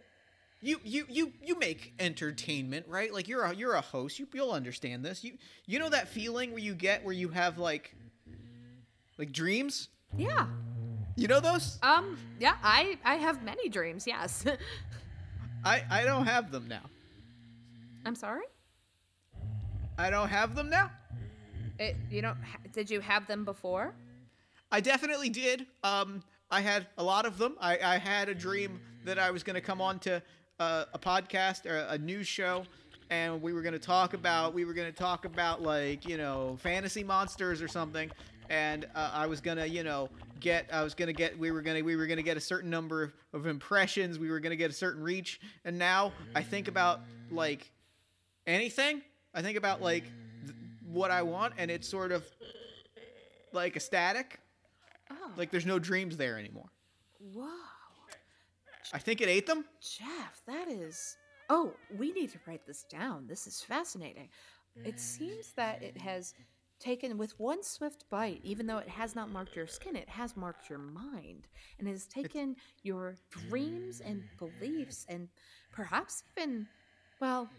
you 0.62 0.80
you 0.86 1.06
you 1.10 1.34
you 1.42 1.60
make 1.60 1.94
entertainment, 2.00 2.86
right? 2.88 3.14
Like 3.14 3.28
you're 3.28 3.44
a 3.44 3.54
you're 3.54 3.74
a 3.74 3.82
host, 3.82 4.18
you 4.18 4.28
you'll 4.34 4.52
understand 4.52 5.04
this. 5.04 5.22
You 5.22 5.34
you 5.66 5.78
know 5.78 5.90
that 5.90 6.08
feeling 6.08 6.52
where 6.52 6.62
you 6.62 6.74
get 6.74 7.04
where 7.04 7.14
you 7.14 7.28
have 7.30 7.58
like, 7.58 7.94
like 9.18 9.34
dreams. 9.34 9.90
Yeah. 10.16 10.48
You 11.18 11.28
know 11.28 11.42
those? 11.42 11.80
Um. 11.84 12.18
Yeah. 12.40 12.56
I 12.64 12.98
I 13.04 13.16
have 13.16 13.44
many 13.44 13.68
dreams. 13.68 14.08
Yes. 14.08 14.46
I 15.66 15.84
I 15.90 16.04
don't 16.06 16.26
have 16.26 16.50
them 16.50 16.68
now. 16.70 16.84
I'm 18.06 18.16
sorry. 18.16 18.46
I 19.98 20.10
don't 20.10 20.30
have 20.30 20.56
them 20.56 20.70
now. 20.70 20.92
It, 21.80 21.96
you 22.10 22.22
don't. 22.22 22.38
Did 22.72 22.90
you 22.90 23.00
have 23.00 23.28
them 23.28 23.46
before? 23.46 23.94
I 24.72 24.80
definitely 24.80 25.30
did. 25.30 25.68
Um, 25.84 26.24
I 26.50 26.62
had 26.62 26.88
a 26.98 27.04
lot 27.04 27.26
of 27.26 27.38
them. 27.38 27.56
I, 27.60 27.78
I 27.78 27.98
had 27.98 28.30
a 28.30 28.36
dream 28.36 28.80
that 29.06 29.20
I 29.20 29.32
was 29.32 29.44
going 29.44 29.56
to 29.56 29.62
come 29.62 29.82
on 29.82 30.00
to 30.00 30.22
uh, 30.60 30.86
a 30.94 31.00
podcast 31.00 31.66
or 31.66 31.86
a 31.90 31.98
news 31.98 32.28
show, 32.28 32.64
and 33.10 33.42
we 33.42 33.54
were 33.54 33.62
going 33.62 33.74
to 33.74 33.80
talk 33.80 34.14
about 34.14 34.54
we 34.54 34.66
were 34.66 34.74
going 34.74 34.92
to 34.92 34.98
talk 34.98 35.26
about 35.26 35.62
like 35.62 36.08
you 36.08 36.18
know 36.18 36.58
fantasy 36.60 37.04
monsters 37.04 37.62
or 37.62 37.68
something, 37.68 38.10
and 38.50 38.86
uh, 38.96 39.12
I 39.14 39.28
was 39.28 39.42
gonna 39.42 39.66
you 39.66 39.84
know 39.84 40.10
get 40.40 40.70
I 40.72 40.84
was 40.84 40.94
gonna 40.94 41.14
get 41.14 41.38
we 41.38 41.52
were 41.52 41.62
gonna 41.62 41.84
we 41.84 41.96
were 41.96 42.08
gonna 42.08 42.22
get 42.22 42.38
a 42.38 42.42
certain 42.42 42.70
number 42.70 43.04
of, 43.04 43.14
of 43.34 43.48
impressions. 43.48 44.20
We 44.20 44.30
were 44.30 44.40
gonna 44.40 44.56
get 44.56 44.72
a 44.72 44.74
certain 44.74 45.04
reach, 45.04 45.40
and 45.66 45.78
now 45.78 46.14
I 46.36 46.44
think 46.44 46.68
about 46.68 47.02
like 47.32 47.72
anything. 48.46 49.02
I 49.34 49.42
think 49.42 49.58
about 49.58 49.82
like 49.82 50.04
th- 50.46 50.56
what 50.86 51.12
I 51.12 51.22
want, 51.22 51.54
and 51.58 51.72
it's 51.72 51.88
sort 51.88 52.12
of 52.12 52.26
like 53.52 53.76
ecstatic. 53.76 54.40
Oh. 55.12 55.32
Like 55.38 55.52
there's 55.52 55.66
no 55.66 55.80
dreams 55.80 56.18
there 56.18 56.38
anymore. 56.38 56.70
Whoa. 57.34 57.48
I 58.94 59.00
think 59.00 59.22
it 59.22 59.30
ate 59.30 59.48
them. 59.48 59.66
Jeff, 59.82 60.42
that 60.46 60.68
is. 60.68 61.18
Oh, 61.50 61.74
we 61.98 62.12
need 62.12 62.32
to 62.32 62.40
write 62.48 62.66
this 62.66 62.84
down. 62.84 63.28
This 63.28 63.48
is 63.48 63.62
fascinating. 63.62 64.30
It 64.84 65.00
seems 65.00 65.54
that 65.54 65.84
it 65.84 65.98
has 65.98 66.34
taken, 66.80 67.18
with 67.18 67.40
one 67.40 67.64
swift 67.64 68.06
bite, 68.10 68.42
even 68.44 68.68
though 68.68 68.80
it 68.80 68.90
has 68.90 69.16
not 69.16 69.30
marked 69.30 69.56
your 69.56 69.68
skin, 69.68 69.96
it 69.96 70.10
has 70.10 70.36
marked 70.36 70.70
your 70.70 70.80
mind 70.80 71.48
and 71.80 71.88
has 71.88 72.06
taken 72.06 72.56
your 72.82 73.16
dreams 73.30 74.02
and 74.02 74.24
beliefs 74.38 75.06
and 75.10 75.30
perhaps 75.72 76.24
even, 76.38 76.68
well, 77.20 77.50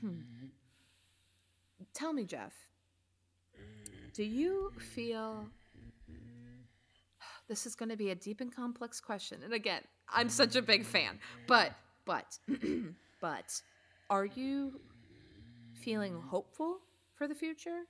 hmm. 0.00 0.20
Tell 1.94 2.12
me, 2.12 2.24
Jeff, 2.24 2.52
do 4.14 4.22
you 4.24 4.72
feel 4.94 5.46
this 7.48 7.66
is 7.66 7.74
going 7.74 7.88
to 7.90 7.96
be 7.96 8.10
a 8.10 8.14
deep 8.14 8.40
and 8.40 8.54
complex 8.54 9.00
question. 9.00 9.42
And 9.42 9.52
again, 9.52 9.82
I'm 10.08 10.28
such 10.28 10.56
a 10.56 10.62
big 10.62 10.84
fan. 10.84 11.18
But, 11.46 11.72
but, 12.04 12.38
but, 13.20 13.60
are 14.08 14.24
you 14.24 14.80
feeling 15.74 16.20
hopeful 16.20 16.78
for 17.14 17.28
the 17.28 17.34
future? 17.34 17.82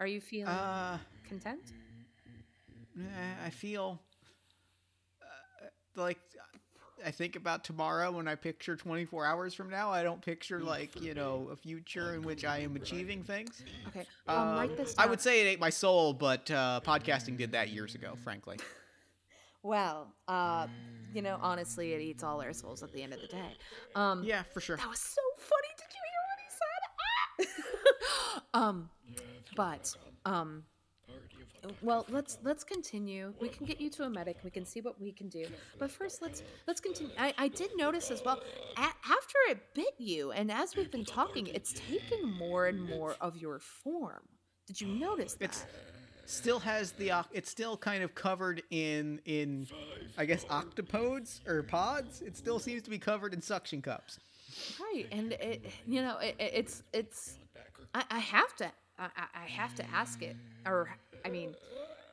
Are 0.00 0.06
you 0.06 0.20
feeling 0.20 0.48
Uh, 0.48 0.98
content? 1.28 1.72
I 3.44 3.50
feel 3.50 4.00
uh, 5.22 5.66
like 5.96 6.18
I 7.04 7.10
think 7.10 7.36
about 7.36 7.64
tomorrow 7.64 8.10
when 8.12 8.28
I 8.28 8.34
picture 8.34 8.76
24 8.76 9.24
hours 9.26 9.54
from 9.54 9.70
now. 9.70 9.90
I 9.90 10.02
don't 10.02 10.20
picture 10.20 10.60
like 10.60 11.00
you 11.00 11.14
know 11.14 11.48
a 11.52 11.56
future 11.56 12.14
in 12.14 12.22
which 12.22 12.44
I 12.44 12.58
am 12.58 12.76
achieving 12.76 13.22
things. 13.22 13.62
Okay. 13.88 14.06
Um, 14.28 14.38
Um, 14.38 14.56
write 14.56 14.76
this 14.76 14.94
I 14.98 15.06
would 15.06 15.20
say 15.20 15.40
it 15.42 15.48
ate 15.48 15.60
my 15.60 15.70
soul, 15.70 16.12
but 16.12 16.50
uh, 16.50 16.80
podcasting 16.84 17.36
did 17.36 17.52
that 17.52 17.70
years 17.70 17.94
ago. 17.94 18.14
Frankly, 18.22 18.58
Well, 19.62 20.12
uh, 20.26 20.66
you 21.14 21.22
know, 21.22 21.38
honestly, 21.40 21.92
it 21.92 22.00
eats 22.00 22.24
all 22.24 22.40
our 22.42 22.52
souls 22.52 22.82
at 22.82 22.92
the 22.92 23.02
end 23.02 23.12
of 23.12 23.20
the 23.20 23.28
day. 23.28 23.56
Um, 23.94 24.24
yeah, 24.24 24.42
for 24.52 24.60
sure. 24.60 24.76
That 24.76 24.88
was 24.88 24.98
so 24.98 25.22
funny. 25.38 25.68
Did 25.78 25.86
you 25.94 26.00
hear 26.10 27.46
what 27.46 27.46
he 27.46 27.48
said? 27.48 27.68
Ah! 28.54 28.68
um, 28.68 28.90
but 29.54 29.94
um, 30.24 30.64
well, 31.82 32.06
let's 32.10 32.38
let's 32.42 32.64
continue. 32.64 33.32
We 33.40 33.48
can 33.48 33.66
get 33.66 33.80
you 33.80 33.90
to 33.90 34.04
a 34.04 34.10
medic. 34.10 34.38
We 34.44 34.50
can 34.50 34.64
see 34.64 34.80
what 34.80 35.00
we 35.00 35.12
can 35.12 35.28
do. 35.28 35.46
But 35.78 35.90
first, 35.90 36.22
let's 36.22 36.42
let's 36.66 36.80
continue. 36.80 37.12
I, 37.18 37.34
I 37.38 37.48
did 37.48 37.70
notice 37.76 38.10
as 38.10 38.22
well. 38.24 38.40
A- 38.76 38.80
after 38.80 39.36
it 39.48 39.58
bit 39.74 39.94
you, 39.98 40.32
and 40.32 40.50
as 40.50 40.76
we've 40.76 40.90
been 40.90 41.04
talking, 41.04 41.46
it's 41.48 41.72
taking 41.72 42.28
more 42.28 42.66
and 42.66 42.80
more 42.82 43.16
of 43.20 43.36
your 43.36 43.58
form. 43.58 44.22
Did 44.66 44.80
you 44.80 44.88
notice 44.88 45.34
that? 45.34 45.44
It's 45.44 45.66
still 46.26 46.60
has 46.60 46.92
the 46.92 47.12
it's 47.32 47.50
still 47.50 47.76
kind 47.76 48.02
of 48.02 48.14
covered 48.14 48.62
in 48.70 49.20
in 49.24 49.66
I 50.18 50.24
guess 50.24 50.44
octopodes 50.46 51.46
or 51.48 51.62
pods. 51.62 52.22
It 52.22 52.36
still 52.36 52.58
seems 52.58 52.82
to 52.82 52.90
be 52.90 52.98
covered 52.98 53.34
in 53.34 53.40
suction 53.40 53.82
cups. 53.82 54.18
Right, 54.80 55.06
and 55.10 55.32
it, 55.32 55.64
you 55.86 56.02
know, 56.02 56.18
it, 56.18 56.34
it- 56.38 56.52
it's 56.54 56.82
it's. 56.92 57.38
I, 57.94 58.04
I 58.10 58.18
have 58.20 58.54
to, 58.56 58.66
I, 58.98 59.04
I- 59.16 59.42
I 59.42 59.46
have 59.46 59.74
to 59.76 59.84
ask 59.90 60.22
it, 60.22 60.36
or 60.66 60.88
I 61.24 61.30
mean, 61.30 61.54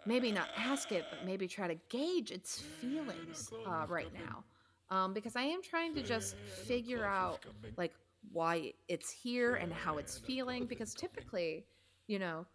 maybe 0.05 0.31
not 0.31 0.49
ask 0.57 0.91
it, 0.91 1.05
but 1.09 1.25
maybe 1.25 1.47
try 1.47 1.67
to 1.67 1.75
gauge 1.89 2.31
its 2.31 2.59
feelings 2.59 3.51
uh, 3.67 3.85
right 3.87 4.11
now, 4.13 4.43
um, 4.95 5.13
because 5.13 5.35
I 5.35 5.43
am 5.43 5.61
trying 5.61 5.93
to 5.95 6.01
just 6.01 6.35
figure 6.35 7.05
out 7.05 7.45
like 7.77 7.93
why 8.31 8.73
it's 8.87 9.11
here 9.11 9.55
and 9.55 9.71
how 9.71 9.97
it's 9.97 10.17
feeling. 10.17 10.65
Because 10.65 10.93
typically, 10.93 11.65
you 12.07 12.19
know, 12.19 12.45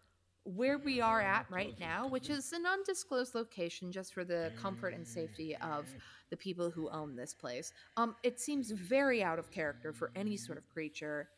where 0.45 0.79
we 0.79 1.01
are 1.01 1.23
at 1.23 1.47
right 1.51 1.75
now, 1.81 2.07
which 2.07 2.29
is 2.29 2.53
an 2.53 2.67
undisclosed 2.67 3.35
location 3.35 3.91
just 3.91 4.13
for 4.13 4.25
the 4.25 4.53
comfort 4.61 4.93
and 4.93 5.07
safety 5.07 5.57
of 5.57 5.87
the 6.31 6.37
people 6.37 6.71
who 6.71 6.91
own 6.91 7.17
this 7.17 7.33
place. 7.33 7.73
Um, 7.97 8.15
it 8.23 8.39
seems 8.39 8.71
very 8.71 9.23
out 9.23 9.39
of 9.39 9.51
character 9.51 9.93
for 9.93 10.11
any 10.15 10.37
sort 10.37 10.59
of 10.59 10.69
creature. 10.69 11.29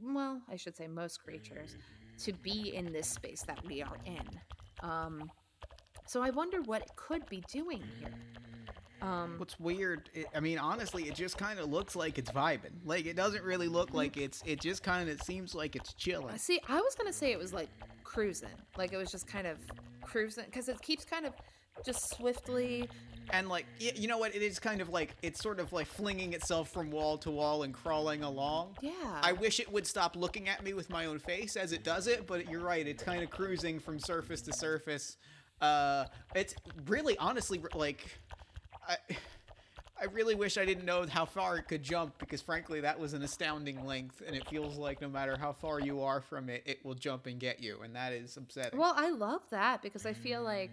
Well, 0.00 0.40
I 0.48 0.56
should 0.56 0.76
say 0.76 0.86
most 0.86 1.24
creatures 1.24 1.74
to 2.18 2.32
be 2.32 2.74
in 2.74 2.92
this 2.92 3.08
space 3.08 3.42
that 3.42 3.64
we 3.66 3.82
are 3.82 3.98
in. 4.04 4.88
Um, 4.88 5.30
so 6.06 6.22
I 6.22 6.30
wonder 6.30 6.62
what 6.62 6.82
it 6.82 6.90
could 6.96 7.26
be 7.26 7.42
doing 7.50 7.82
here. 7.98 8.14
Um, 9.02 9.34
What's 9.38 9.60
weird? 9.60 10.08
It, 10.14 10.26
I 10.34 10.40
mean, 10.40 10.58
honestly, 10.58 11.04
it 11.04 11.14
just 11.14 11.36
kind 11.36 11.58
of 11.58 11.68
looks 11.68 11.94
like 11.94 12.18
it's 12.18 12.30
vibing. 12.30 12.72
Like 12.84 13.06
it 13.06 13.14
doesn't 13.14 13.44
really 13.44 13.68
look 13.68 13.92
like 13.92 14.16
it's. 14.16 14.42
It 14.46 14.60
just 14.60 14.82
kind 14.82 15.08
of 15.08 15.20
seems 15.22 15.54
like 15.54 15.76
it's 15.76 15.92
chilling. 15.94 16.36
see, 16.38 16.60
I 16.68 16.80
was 16.80 16.94
gonna 16.94 17.12
say 17.12 17.32
it 17.32 17.38
was 17.38 17.52
like 17.52 17.68
cruising, 18.04 18.48
like 18.78 18.92
it 18.92 18.96
was 18.96 19.10
just 19.10 19.26
kind 19.26 19.46
of 19.46 19.58
cruising 20.02 20.44
because 20.46 20.68
it 20.68 20.80
keeps 20.80 21.04
kind 21.04 21.26
of 21.26 21.34
just 21.84 22.16
swiftly 22.16 22.88
And 23.30 23.48
like, 23.48 23.66
y- 23.80 23.92
you 23.94 24.08
know 24.08 24.18
what? 24.18 24.34
It 24.34 24.42
is 24.42 24.58
kind 24.58 24.80
of 24.80 24.88
like 24.90 25.16
it's 25.22 25.40
sort 25.42 25.60
of 25.60 25.72
like 25.72 25.86
flinging 25.86 26.32
itself 26.32 26.70
from 26.72 26.90
wall 26.90 27.18
to 27.18 27.30
wall 27.30 27.62
and 27.64 27.74
crawling 27.74 28.22
along. 28.22 28.76
Yeah. 28.80 28.92
I 29.22 29.32
wish 29.32 29.60
it 29.60 29.70
would 29.72 29.86
stop 29.86 30.16
looking 30.16 30.48
at 30.48 30.62
me 30.62 30.74
with 30.74 30.90
my 30.90 31.06
own 31.06 31.18
face 31.18 31.56
as 31.56 31.72
it 31.72 31.82
does 31.82 32.06
it, 32.06 32.26
but 32.26 32.48
you're 32.50 32.60
right. 32.62 32.86
It's 32.86 33.02
kind 33.02 33.22
of 33.22 33.30
cruising 33.30 33.80
from 33.80 33.98
surface 33.98 34.40
to 34.42 34.52
surface. 34.52 35.16
Uh, 35.60 36.04
it's 36.34 36.54
really, 36.86 37.16
honestly, 37.18 37.60
like, 37.74 38.18
I, 38.86 38.96
I 39.98 40.04
really 40.12 40.34
wish 40.34 40.58
I 40.58 40.66
didn't 40.66 40.84
know 40.84 41.06
how 41.08 41.24
far 41.24 41.56
it 41.56 41.66
could 41.68 41.82
jump 41.82 42.18
because, 42.18 42.42
frankly, 42.42 42.80
that 42.82 42.98
was 43.00 43.14
an 43.14 43.22
astounding 43.22 43.86
length, 43.86 44.22
and 44.26 44.36
it 44.36 44.46
feels 44.48 44.76
like 44.76 45.00
no 45.00 45.08
matter 45.08 45.36
how 45.38 45.52
far 45.52 45.80
you 45.80 46.02
are 46.02 46.20
from 46.20 46.50
it, 46.50 46.62
it 46.66 46.84
will 46.84 46.94
jump 46.94 47.26
and 47.26 47.40
get 47.40 47.62
you, 47.62 47.80
and 47.82 47.96
that 47.96 48.12
is 48.12 48.36
upsetting. 48.36 48.78
Well, 48.78 48.92
I 48.94 49.10
love 49.10 49.40
that 49.50 49.80
because 49.80 50.04
I 50.04 50.12
feel 50.12 50.42
like 50.42 50.72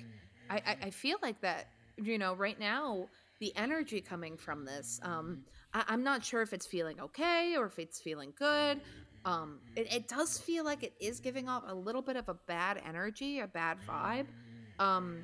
I, 0.50 0.56
I, 0.58 0.78
I 0.84 0.90
feel 0.90 1.18
like 1.22 1.40
that 1.42 1.70
you 2.06 2.18
know 2.18 2.34
right 2.34 2.60
now 2.60 3.10
the 3.40 3.56
energy 3.56 4.02
coming 4.02 4.38
from 4.38 4.66
this. 4.66 5.00
Um, 5.04 5.44
I, 5.74 5.84
I'm 5.88 6.04
not 6.04 6.24
sure 6.24 6.42
if 6.42 6.54
it's 6.54 6.66
feeling 6.66 7.00
okay 7.00 7.56
or 7.58 7.66
if 7.66 7.80
it's 7.80 8.00
feeling 8.00 8.34
good. 8.38 8.80
Um, 9.26 9.60
it, 9.76 9.92
it 9.94 10.08
does 10.08 10.38
feel 10.38 10.66
like 10.66 10.84
it 10.84 10.94
is 11.00 11.20
giving 11.20 11.48
off 11.48 11.64
a 11.68 11.74
little 11.76 12.02
bit 12.02 12.16
of 12.16 12.30
a 12.30 12.34
bad 12.34 12.82
energy, 12.86 13.40
a 13.40 13.48
bad 13.48 13.78
vibe. 13.88 14.28
Um, 14.80 15.24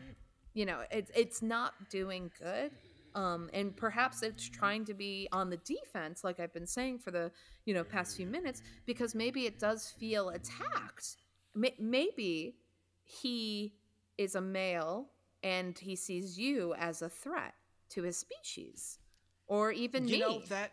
you 0.53 0.65
know, 0.65 0.81
it's 0.91 1.11
it's 1.15 1.41
not 1.41 1.73
doing 1.89 2.31
good. 2.39 2.71
Um, 3.15 3.49
and 3.53 3.75
perhaps 3.75 4.21
it's 4.21 4.47
trying 4.47 4.85
to 4.85 4.93
be 4.93 5.27
on 5.31 5.49
the 5.49 5.57
defense, 5.57 6.23
like 6.23 6.39
I've 6.39 6.53
been 6.53 6.67
saying 6.67 6.99
for 6.99 7.11
the 7.11 7.31
you 7.65 7.73
know 7.73 7.83
past 7.83 8.15
few 8.15 8.27
minutes, 8.27 8.61
because 8.85 9.15
maybe 9.15 9.45
it 9.45 9.59
does 9.59 9.93
feel 9.99 10.29
attacked. 10.29 11.17
May- 11.55 11.75
maybe 11.79 12.55
he 13.03 13.73
is 14.17 14.35
a 14.35 14.41
male 14.41 15.07
and 15.43 15.77
he 15.77 15.95
sees 15.95 16.37
you 16.37 16.73
as 16.75 17.01
a 17.01 17.09
threat 17.09 17.53
to 17.91 18.03
his 18.03 18.17
species, 18.17 18.99
or 19.47 19.71
even 19.71 20.05
me. 20.05 20.11
you 20.17 20.17
me. 20.17 20.19
know 20.21 20.41
that 20.49 20.71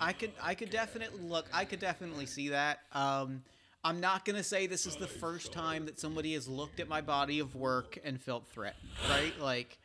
I 0.00 0.12
could 0.12 0.32
I 0.42 0.54
could 0.54 0.70
definitely 0.70 1.20
look 1.22 1.46
I 1.52 1.64
could 1.64 1.80
definitely 1.80 2.26
see 2.26 2.48
that. 2.50 2.80
Um, 2.92 3.42
I'm 3.84 4.00
not 4.00 4.24
gonna 4.24 4.42
say 4.42 4.66
this 4.66 4.86
is 4.86 4.96
the 4.96 5.06
first 5.06 5.52
time 5.52 5.86
that 5.86 5.98
somebody 6.00 6.34
has 6.34 6.48
looked 6.48 6.80
at 6.80 6.88
my 6.88 7.00
body 7.00 7.38
of 7.40 7.54
work 7.54 7.98
and 8.04 8.20
felt 8.20 8.46
threatened, 8.48 8.88
right? 9.08 9.38
Like, 9.40 9.78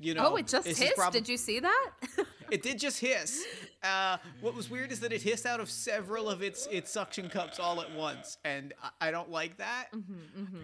you 0.00 0.14
know. 0.14 0.32
oh, 0.32 0.36
it 0.36 0.46
just 0.46 0.66
hissed. 0.66 0.94
prob- 0.96 1.12
Did 1.12 1.28
you 1.28 1.36
see 1.36 1.60
that? 1.60 1.90
It 2.50 2.62
did 2.62 2.78
just 2.78 2.98
hiss. 2.98 3.44
Uh, 3.82 4.16
what 4.40 4.54
was 4.54 4.70
weird 4.70 4.90
is 4.90 5.00
that 5.00 5.12
it 5.12 5.20
hissed 5.20 5.44
out 5.44 5.60
of 5.60 5.68
several 5.68 6.30
of 6.30 6.42
its 6.42 6.66
its 6.70 6.90
suction 6.90 7.28
cups 7.28 7.58
all 7.60 7.78
at 7.82 7.92
once, 7.92 8.38
and 8.42 8.72
I, 8.82 9.08
I 9.08 9.10
don't 9.10 9.30
like 9.30 9.58
that. 9.58 9.88
Mm-hmm. 9.94 10.56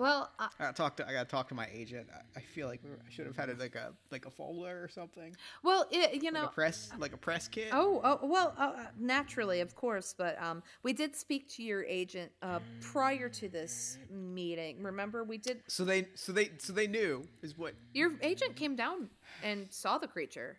Well, 0.00 0.30
uh, 0.38 0.48
I 0.58 0.64
gotta 0.64 0.76
talk 0.76 0.96
to 0.96 1.06
I 1.06 1.12
gotta 1.12 1.28
talk 1.28 1.46
to 1.48 1.54
my 1.54 1.68
agent. 1.70 2.08
I, 2.10 2.38
I 2.38 2.42
feel 2.42 2.68
like 2.68 2.80
I 2.84 3.10
should 3.10 3.26
have 3.26 3.36
had 3.36 3.56
like 3.60 3.74
a 3.74 3.92
like 4.10 4.24
a 4.24 4.30
folder 4.30 4.82
or 4.82 4.88
something, 4.88 5.36
well, 5.62 5.86
it, 5.90 6.14
you 6.14 6.30
like 6.30 6.32
know, 6.32 6.46
a 6.46 6.48
press 6.48 6.90
like 6.98 7.12
a 7.12 7.18
press 7.18 7.48
kit. 7.48 7.68
Oh, 7.70 8.00
oh 8.02 8.18
well, 8.22 8.54
uh, 8.58 8.72
uh, 8.78 8.86
naturally, 8.98 9.60
of 9.60 9.74
course. 9.74 10.14
But 10.16 10.40
um, 10.42 10.62
we 10.82 10.94
did 10.94 11.14
speak 11.14 11.50
to 11.50 11.62
your 11.62 11.84
agent 11.84 12.32
uh, 12.40 12.60
prior 12.80 13.28
to 13.28 13.48
this 13.50 13.98
meeting. 14.10 14.82
Remember, 14.82 15.22
we 15.22 15.36
did. 15.36 15.60
So 15.68 15.84
they 15.84 16.08
so 16.14 16.32
they 16.32 16.52
so 16.56 16.72
they 16.72 16.86
knew 16.86 17.28
is 17.42 17.58
what 17.58 17.74
Your 17.92 18.12
agent 18.22 18.56
came 18.56 18.76
down 18.76 19.10
and 19.42 19.66
saw 19.68 19.98
the 19.98 20.08
creature. 20.08 20.56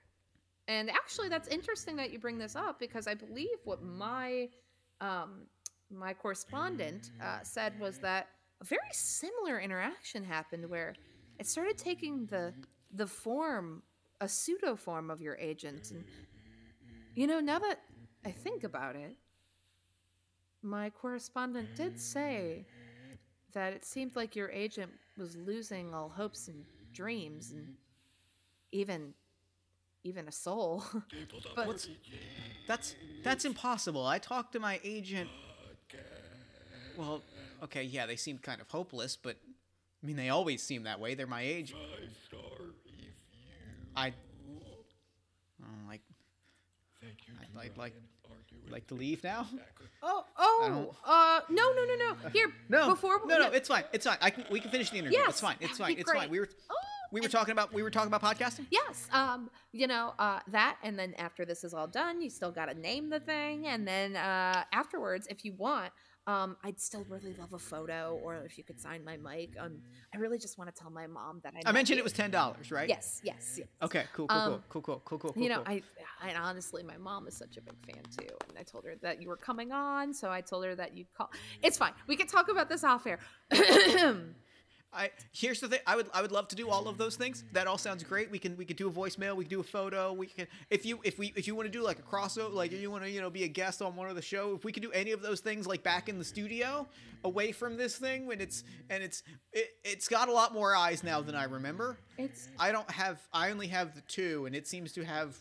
And 0.67 0.87
actually, 0.91 1.29
that's 1.29 1.47
interesting 1.47 1.95
that 1.95 2.11
you 2.11 2.19
bring 2.19 2.37
this 2.37 2.55
up 2.55 2.79
because 2.79 3.07
I 3.07 3.15
believe 3.15 3.57
what 3.63 3.81
my 3.81 4.49
um, 5.01 5.47
my 5.89 6.13
correspondent 6.13 7.09
uh, 7.19 7.39
said 7.41 7.79
was 7.79 7.97
that 7.97 8.27
a 8.61 8.63
very 8.63 8.81
similar 8.91 9.59
interaction 9.59 10.23
happened 10.23 10.69
where 10.69 10.93
it 11.39 11.47
started 11.47 11.77
taking 11.77 12.25
the 12.27 12.53
the 12.93 13.07
form, 13.07 13.81
a 14.19 14.27
pseudo 14.27 14.75
form 14.75 15.09
of 15.09 15.21
your 15.21 15.35
agent, 15.37 15.91
and 15.91 16.03
you 17.15 17.27
know, 17.27 17.39
now 17.39 17.59
that 17.59 17.79
I 18.23 18.31
think 18.31 18.63
about 18.63 18.95
it, 18.95 19.15
my 20.61 20.89
correspondent 20.89 21.75
did 21.75 21.99
say 21.99 22.65
that 23.53 23.73
it 23.73 23.83
seemed 23.83 24.15
like 24.15 24.35
your 24.35 24.49
agent 24.51 24.91
was 25.17 25.35
losing 25.35 25.93
all 25.93 26.09
hopes 26.09 26.47
and 26.47 26.63
dreams 26.93 27.51
and 27.51 27.75
even 28.71 29.13
even 30.03 30.27
a 30.27 30.31
soul. 30.31 30.83
but 31.55 31.67
What's 31.67 31.89
that's 32.67 32.95
that's 33.23 33.45
impossible. 33.45 34.05
I 34.05 34.19
talked 34.19 34.53
to 34.53 34.59
my 34.59 34.79
agent. 34.83 35.29
Well, 36.97 37.23
okay, 37.63 37.83
yeah, 37.83 38.05
they 38.05 38.15
seemed 38.15 38.41
kind 38.41 38.61
of 38.61 38.67
hopeless, 38.69 39.15
but 39.15 39.37
I 40.03 40.07
mean, 40.07 40.15
they 40.15 40.29
always 40.29 40.61
seem 40.63 40.83
that 40.83 40.99
way. 40.99 41.13
They're 41.15 41.27
my 41.27 41.41
age. 41.41 41.73
I, 43.95 44.13
oh, 45.61 45.65
like, 45.87 46.01
I'd 47.03 47.55
like 47.55 47.77
like 47.77 47.93
like 48.69 48.87
to 48.87 48.93
leave 48.95 49.23
now. 49.23 49.47
oh 50.01 50.25
oh 50.37 50.95
uh 51.05 51.41
no 51.49 51.73
no 51.73 51.85
no 51.85 51.95
no 51.95 52.29
here 52.29 52.51
No, 52.69 52.89
before 52.89 53.19
no, 53.25 53.37
no, 53.37 53.49
yeah. 53.49 53.57
it's 53.57 53.67
fine. 53.67 53.83
It's 53.91 54.05
fine. 54.05 54.17
I 54.21 54.29
can 54.29 54.45
we 54.49 54.59
can 54.59 54.71
finish 54.71 54.89
the 54.89 54.97
interview. 54.97 55.19
Yes, 55.19 55.29
it's 55.31 55.41
fine. 55.41 55.57
It's 55.59 55.77
fine. 55.77 55.95
be 55.95 56.01
It's 56.01 56.11
fine. 56.11 56.29
We 56.29 56.39
were 56.39 56.49
Oh, 56.69 56.75
we 57.11 57.19
were 57.19 57.27
talking 57.27 57.51
about 57.51 57.73
we 57.73 57.83
were 57.83 57.91
talking 57.91 58.11
about 58.11 58.21
podcasting. 58.21 58.65
Yes, 58.71 59.07
um, 59.11 59.49
you 59.73 59.87
know, 59.87 60.13
uh, 60.17 60.39
that, 60.47 60.77
and 60.83 60.97
then 60.97 61.13
after 61.17 61.43
this 61.45 61.63
is 61.65 61.73
all 61.73 61.87
done, 61.87 62.21
you 62.21 62.29
still 62.29 62.51
got 62.51 62.67
to 62.67 62.73
name 62.73 63.09
the 63.09 63.19
thing, 63.19 63.67
and 63.67 63.85
then 63.85 64.15
uh, 64.15 64.63
afterwards, 64.71 65.27
if 65.29 65.43
you 65.43 65.53
want, 65.53 65.91
Um, 66.27 66.55
I'd 66.63 66.79
still 66.79 67.03
really 67.09 67.33
love 67.33 67.53
a 67.53 67.59
photo, 67.59 68.19
or 68.23 68.43
if 68.45 68.57
you 68.57 68.63
could 68.63 68.79
sign 68.79 69.03
my 69.03 69.17
mic. 69.17 69.55
Um, 69.59 69.81
I 70.13 70.17
really 70.17 70.37
just 70.37 70.57
want 70.57 70.73
to 70.73 70.79
tell 70.79 70.91
my 70.91 71.07
mom 71.07 71.41
that 71.43 71.53
I. 71.55 71.69
I 71.69 71.71
mentioned 71.71 71.97
it 71.97 72.03
was 72.03 72.13
ten 72.13 72.29
dollars, 72.29 72.71
right? 72.71 72.87
Yes, 72.87 73.21
yes, 73.23 73.55
yes. 73.57 73.67
Okay. 73.81 74.03
Cool. 74.13 74.27
Cool. 74.27 74.37
Um, 74.37 74.63
cool. 74.69 74.81
Cool. 74.81 75.01
Cool. 75.03 75.19
Cool. 75.19 75.33
Cool. 75.33 75.43
you 75.43 75.49
know, 75.49 75.63
cool. 75.65 75.79
I, 76.21 76.31
I 76.31 76.35
honestly, 76.35 76.83
my 76.83 76.97
mom 76.97 77.27
is 77.27 77.35
such 77.35 77.57
a 77.57 77.61
big 77.61 77.75
fan 77.85 78.03
too, 78.15 78.35
and 78.49 78.57
I 78.57 78.63
told 78.63 78.85
her 78.85 78.95
that 79.01 79.21
you 79.21 79.29
were 79.29 79.37
coming 79.37 79.71
on, 79.71 80.13
so 80.13 80.29
I 80.29 80.41
told 80.41 80.65
her 80.65 80.75
that 80.75 80.95
you'd 80.95 81.11
call. 81.13 81.31
It's 81.63 81.77
fine. 81.77 81.93
We 82.07 82.15
can 82.15 82.27
talk 82.27 82.49
about 82.49 82.69
this 82.69 82.83
off 82.83 83.07
air. 83.07 83.19
I 84.93 85.11
here's 85.31 85.59
the 85.59 85.67
thing. 85.67 85.79
I 85.87 85.95
would 85.95 86.07
I 86.13 86.21
would 86.21 86.31
love 86.31 86.47
to 86.49 86.55
do 86.55 86.69
all 86.69 86.87
of 86.87 86.97
those 86.97 87.15
things. 87.15 87.43
That 87.53 87.67
all 87.67 87.77
sounds 87.77 88.03
great. 88.03 88.29
We 88.29 88.39
can 88.39 88.57
we 88.57 88.65
can 88.65 88.75
do 88.75 88.87
a 88.87 88.91
voicemail. 88.91 89.35
We 89.35 89.45
can 89.45 89.49
do 89.49 89.59
a 89.59 89.63
photo. 89.63 90.11
We 90.13 90.27
can 90.27 90.47
if 90.69 90.85
you 90.85 90.99
if 91.03 91.17
we 91.17 91.33
if 91.35 91.47
you 91.47 91.55
want 91.55 91.67
to 91.67 91.71
do 91.71 91.81
like 91.81 91.99
a 91.99 92.01
crossover, 92.01 92.53
like 92.53 92.71
you 92.71 92.91
want 92.91 93.03
to 93.03 93.09
you 93.09 93.21
know 93.21 93.29
be 93.29 93.43
a 93.43 93.47
guest 93.47 93.81
on 93.81 93.95
one 93.95 94.09
of 94.09 94.15
the 94.15 94.21
show. 94.21 94.53
If 94.55 94.65
we 94.65 94.71
can 94.71 94.83
do 94.83 94.91
any 94.91 95.11
of 95.11 95.21
those 95.21 95.39
things 95.39 95.65
like 95.65 95.83
back 95.83 96.09
in 96.09 96.17
the 96.17 96.25
studio, 96.25 96.87
away 97.23 97.51
from 97.51 97.77
this 97.77 97.95
thing 97.97 98.25
when 98.25 98.41
it's 98.41 98.63
and 98.89 99.03
it's 99.03 99.23
it, 99.53 99.69
it's 99.83 100.07
got 100.07 100.27
a 100.27 100.31
lot 100.33 100.53
more 100.53 100.75
eyes 100.75 101.03
now 101.03 101.21
than 101.21 101.35
I 101.35 101.45
remember. 101.45 101.97
it's 102.17 102.49
I 102.59 102.71
don't 102.71 102.89
have 102.91 103.19
I 103.33 103.51
only 103.51 103.67
have 103.67 103.95
the 103.95 104.01
two, 104.01 104.45
and 104.45 104.55
it 104.55 104.67
seems 104.67 104.91
to 104.93 105.05
have 105.05 105.37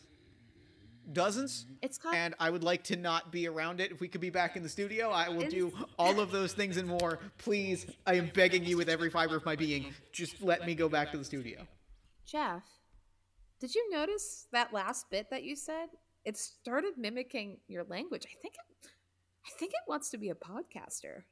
dozens. 1.12 1.66
it's 1.82 1.98
got 1.98 2.14
And 2.14 2.34
I 2.38 2.50
would 2.50 2.64
like 2.64 2.84
to 2.84 2.96
not 2.96 3.32
be 3.32 3.48
around 3.48 3.80
it. 3.80 3.90
If 3.90 4.00
we 4.00 4.08
could 4.08 4.20
be 4.20 4.30
back 4.30 4.56
in 4.56 4.62
the 4.62 4.68
studio, 4.68 5.10
I 5.10 5.28
will 5.28 5.48
do 5.48 5.72
all 5.98 6.20
of 6.20 6.30
those 6.30 6.52
things 6.52 6.76
and 6.76 6.88
more. 6.88 7.18
Please, 7.38 7.86
I 8.06 8.14
am 8.14 8.30
begging 8.34 8.64
you 8.64 8.76
with 8.76 8.88
every 8.88 9.10
fiber 9.10 9.36
of 9.36 9.44
my 9.44 9.56
being, 9.56 9.92
just 10.12 10.40
let 10.42 10.66
me 10.66 10.74
go 10.74 10.88
back 10.88 11.10
to 11.12 11.18
the 11.18 11.24
studio. 11.24 11.66
Jeff. 12.24 12.62
Did 13.60 13.74
you 13.74 13.90
notice 13.90 14.46
that 14.52 14.72
last 14.72 15.10
bit 15.10 15.30
that 15.30 15.42
you 15.42 15.54
said? 15.54 15.88
It 16.24 16.36
started 16.36 16.92
mimicking 16.96 17.58
your 17.68 17.84
language. 17.84 18.26
I 18.26 18.34
think 18.40 18.54
it, 18.54 18.88
I 19.46 19.50
think 19.58 19.72
it 19.72 19.80
wants 19.88 20.10
to 20.10 20.18
be 20.18 20.30
a 20.30 20.34
podcaster. 20.34 21.22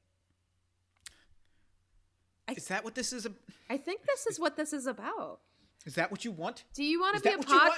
Is 2.57 2.69
that 2.69 2.83
what 2.83 2.95
this 2.95 3.13
is? 3.13 3.27
a- 3.27 3.33
I 3.69 3.77
think 3.77 4.03
this 4.07 4.27
is 4.27 4.41
what 4.41 4.57
this 4.57 4.73
is 4.73 4.87
about. 4.87 5.41
Is 5.85 5.95
that 5.95 6.11
what 6.11 6.25
you 6.25 6.33
want? 6.33 6.65
Do 6.75 6.83
you 6.83 7.01
want 7.01 7.17
to 7.17 7.23
be 7.23 7.29
a 7.29 7.39
podcaster? 7.39 7.75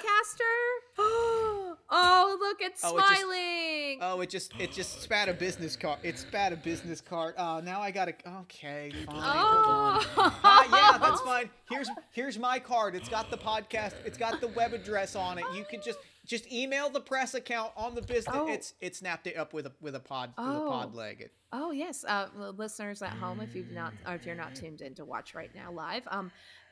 oh, 1.90 2.37
look, 2.40 2.59
it's 2.61 2.83
Oh, 2.85 2.96
it 2.96 3.00
just- 3.00 3.20
smiling. 3.20 3.98
Oh, 4.03 4.20
it 4.20 4.31
just 4.31 4.53
it 4.59 4.72
just 4.72 5.03
spat 5.03 5.29
a 5.29 5.33
business 5.35 5.76
card. 5.76 5.98
It 6.03 6.18
spat 6.18 6.53
a 6.53 6.57
business 6.57 7.00
card. 7.00 7.35
Oh, 7.38 7.61
now 7.61 7.81
I 7.81 7.90
gotta. 7.90 8.14
Okay, 8.42 8.92
fine. 9.07 9.16
Oh. 9.16 10.07
Ah, 10.42 10.92
yeah, 10.92 10.98
that's 10.98 11.20
fine. 11.33 11.50
Here's 11.68 11.88
here's 12.12 12.38
my 12.38 12.59
card. 12.59 12.94
It's 12.94 13.09
got 13.09 13.31
the 13.31 13.38
podcast. 13.38 13.94
It's 14.05 14.18
got 14.18 14.40
the 14.40 14.48
web 14.48 14.72
address 14.72 15.16
on 15.16 15.38
it. 15.38 15.44
You 15.55 15.64
could 15.68 15.83
just 15.83 15.98
just 16.26 16.50
email 16.53 16.88
the 16.90 17.00
press 17.00 17.35
account 17.35 17.72
on 17.76 17.94
the 17.94 18.03
business. 18.03 18.37
Oh. 18.38 18.48
It's 18.48 18.74
it 18.81 18.94
snapped 18.96 19.26
it 19.26 19.37
up 19.37 19.53
with 19.53 19.66
a 19.66 19.72
with 19.81 19.94
a 19.94 20.00
pod 20.00 20.33
with 20.38 20.46
a 20.46 20.50
Oh. 20.50 20.68
pod 20.70 20.94
leg. 20.94 21.20
It, 21.22 21.33
Oh 21.53 21.72
yes, 21.72 22.05
uh, 22.05 22.29
listeners 22.57 23.03
at 23.03 23.11
home, 23.11 23.40
if 23.40 23.57
you've 23.57 23.72
not, 23.72 23.92
or 24.07 24.14
if 24.14 24.24
you're 24.24 24.37
not 24.37 24.55
tuned 24.55 24.83
in 24.83 24.94
to 24.94 25.05
watch 25.05 25.35
right 25.35 25.50
now 25.53 25.72
live, 25.72 26.05
um, 26.09 26.31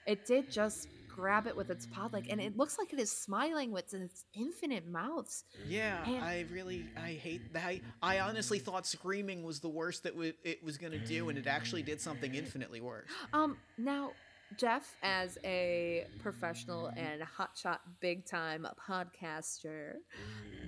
it 0.08 0.26
did 0.26 0.50
just 0.50 0.88
grab 1.08 1.46
it 1.48 1.56
with 1.56 1.68
its 1.68 1.84
pod 1.86 2.12
like 2.12 2.26
and 2.30 2.40
it 2.40 2.56
looks 2.56 2.78
like 2.78 2.92
it 2.92 3.00
is 3.00 3.10
smiling 3.10 3.72
with 3.72 3.92
its 3.92 4.24
infinite 4.34 4.86
mouths. 4.86 5.44
yeah, 5.66 5.98
Man. 6.06 6.22
I 6.22 6.44
really 6.52 6.86
I 6.96 7.10
hate 7.12 7.52
that. 7.52 7.64
I, 7.64 7.80
I 8.02 8.20
honestly 8.20 8.58
thought 8.58 8.86
screaming 8.86 9.42
was 9.44 9.60
the 9.60 9.68
worst 9.68 10.04
that 10.04 10.14
w- 10.14 10.32
it 10.44 10.62
was 10.64 10.78
gonna 10.78 10.98
do, 10.98 11.28
and 11.28 11.36
it 11.38 11.46
actually 11.46 11.82
did 11.82 12.00
something 12.00 12.34
infinitely 12.34 12.80
worse. 12.80 13.08
Um, 13.32 13.56
now, 13.76 14.12
Jeff, 14.56 14.96
as 15.02 15.36
a 15.44 16.06
professional 16.22 16.86
and 16.96 17.20
hotshot 17.22 17.78
big 18.00 18.24
time 18.24 18.66
podcaster, 18.88 19.94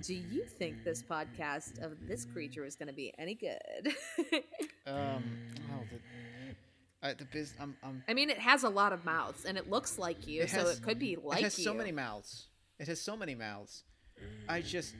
do 0.03 0.13
you 0.13 0.43
think 0.43 0.83
this 0.83 1.01
podcast 1.01 1.81
of 1.83 1.93
this 2.07 2.25
creature 2.25 2.65
is 2.65 2.75
going 2.75 2.87
to 2.89 2.93
be 2.93 3.13
any 3.17 3.35
good? 3.35 3.93
Um, 4.87 5.23
oh 5.71 5.83
the, 5.91 5.99
uh, 7.03 7.13
the 7.17 7.25
biz. 7.25 7.53
I'm, 7.59 7.75
I'm 7.83 8.03
I 8.07 8.13
mean, 8.13 8.29
it 8.29 8.39
has 8.39 8.63
a 8.63 8.69
lot 8.69 8.93
of 8.93 9.05
mouths, 9.05 9.45
and 9.45 9.57
it 9.57 9.69
looks 9.69 9.97
like 9.97 10.27
you, 10.27 10.43
It 10.43 10.49
so 10.49 10.67
it 10.67 10.81
could 10.81 10.99
be 10.99 11.15
like 11.15 11.39
you. 11.39 11.45
it 11.47 11.51
has 11.51 11.57
you. 11.57 11.63
so 11.63 11.73
many 11.73 11.91
mouths. 11.91 12.47
It 12.79 12.87
has 12.87 13.01
so 13.01 13.15
many 13.15 13.35
mouths. 13.35 13.83
I 14.47 14.61
just 14.61 14.95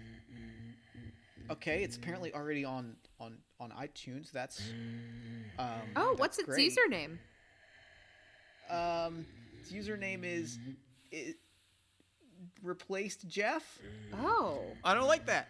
okay. 1.50 1.84
It's 1.84 1.98
apparently 1.98 2.34
already 2.34 2.66
on 2.66 2.96
on 3.20 3.38
on 3.60 3.72
iTunes. 3.72 4.32
That's 4.32 4.62
um. 5.60 5.68
Oh, 5.96 6.16
what's 6.18 6.40
its 6.40 6.48
great. 6.48 6.72
username? 6.72 7.18
Um, 8.70 9.26
its 9.60 9.72
username 9.72 10.24
is, 10.24 10.58
i 11.14 11.34
replaced 12.64 13.28
Jeff. 13.28 13.80
Oh. 14.14 14.62
I 14.84 14.94
don't 14.94 15.08
like 15.08 15.26
that. 15.26 15.50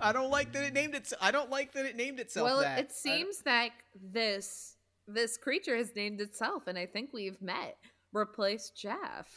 I 0.00 0.12
don't 0.12 0.30
like 0.30 0.52
that 0.52 0.64
it 0.64 0.74
named 0.74 0.94
it. 0.94 1.12
I 1.20 1.30
don't 1.30 1.50
like 1.50 1.72
that 1.72 1.86
it 1.86 1.96
named 1.96 2.20
itself 2.20 2.44
Well, 2.44 2.60
that. 2.60 2.78
It 2.78 2.92
seems 2.92 3.42
like 3.44 3.72
this 4.00 4.76
this 5.08 5.36
creature 5.36 5.76
has 5.76 5.94
named 5.96 6.20
itself, 6.20 6.66
and 6.66 6.78
I 6.78 6.86
think 6.86 7.10
we've 7.12 7.40
met. 7.42 7.76
Replaced 8.14 8.74
Jeff. 8.74 9.28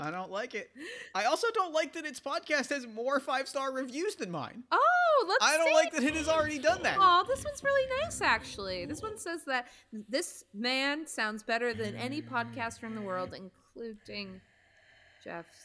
I 0.00 0.10
don't 0.10 0.30
like 0.30 0.54
it. 0.54 0.70
I 1.14 1.24
also 1.26 1.46
don't 1.52 1.74
like 1.74 1.92
that 1.92 2.06
its 2.06 2.18
podcast 2.18 2.70
has 2.70 2.86
more 2.86 3.20
five 3.20 3.46
star 3.46 3.70
reviews 3.70 4.14
than 4.14 4.30
mine. 4.30 4.64
oh, 4.72 5.26
let's 5.28 5.44
I 5.44 5.58
don't 5.58 5.68
see. 5.68 5.74
like 5.74 5.92
that 5.92 6.02
it 6.04 6.14
has 6.14 6.26
already 6.26 6.58
done 6.58 6.82
that. 6.84 6.96
Oh, 6.98 7.22
this 7.28 7.44
one's 7.44 7.62
really 7.62 7.86
nice, 8.02 8.22
actually. 8.22 8.86
This 8.86 9.02
one 9.02 9.18
says 9.18 9.44
that 9.44 9.66
this 10.08 10.42
man 10.54 11.06
sounds 11.06 11.42
better 11.42 11.74
than 11.74 11.96
any 11.96 12.22
podcaster 12.22 12.84
in 12.84 12.94
the 12.94 13.02
world, 13.02 13.34
including 13.34 14.40
Jeff's. 15.22 15.58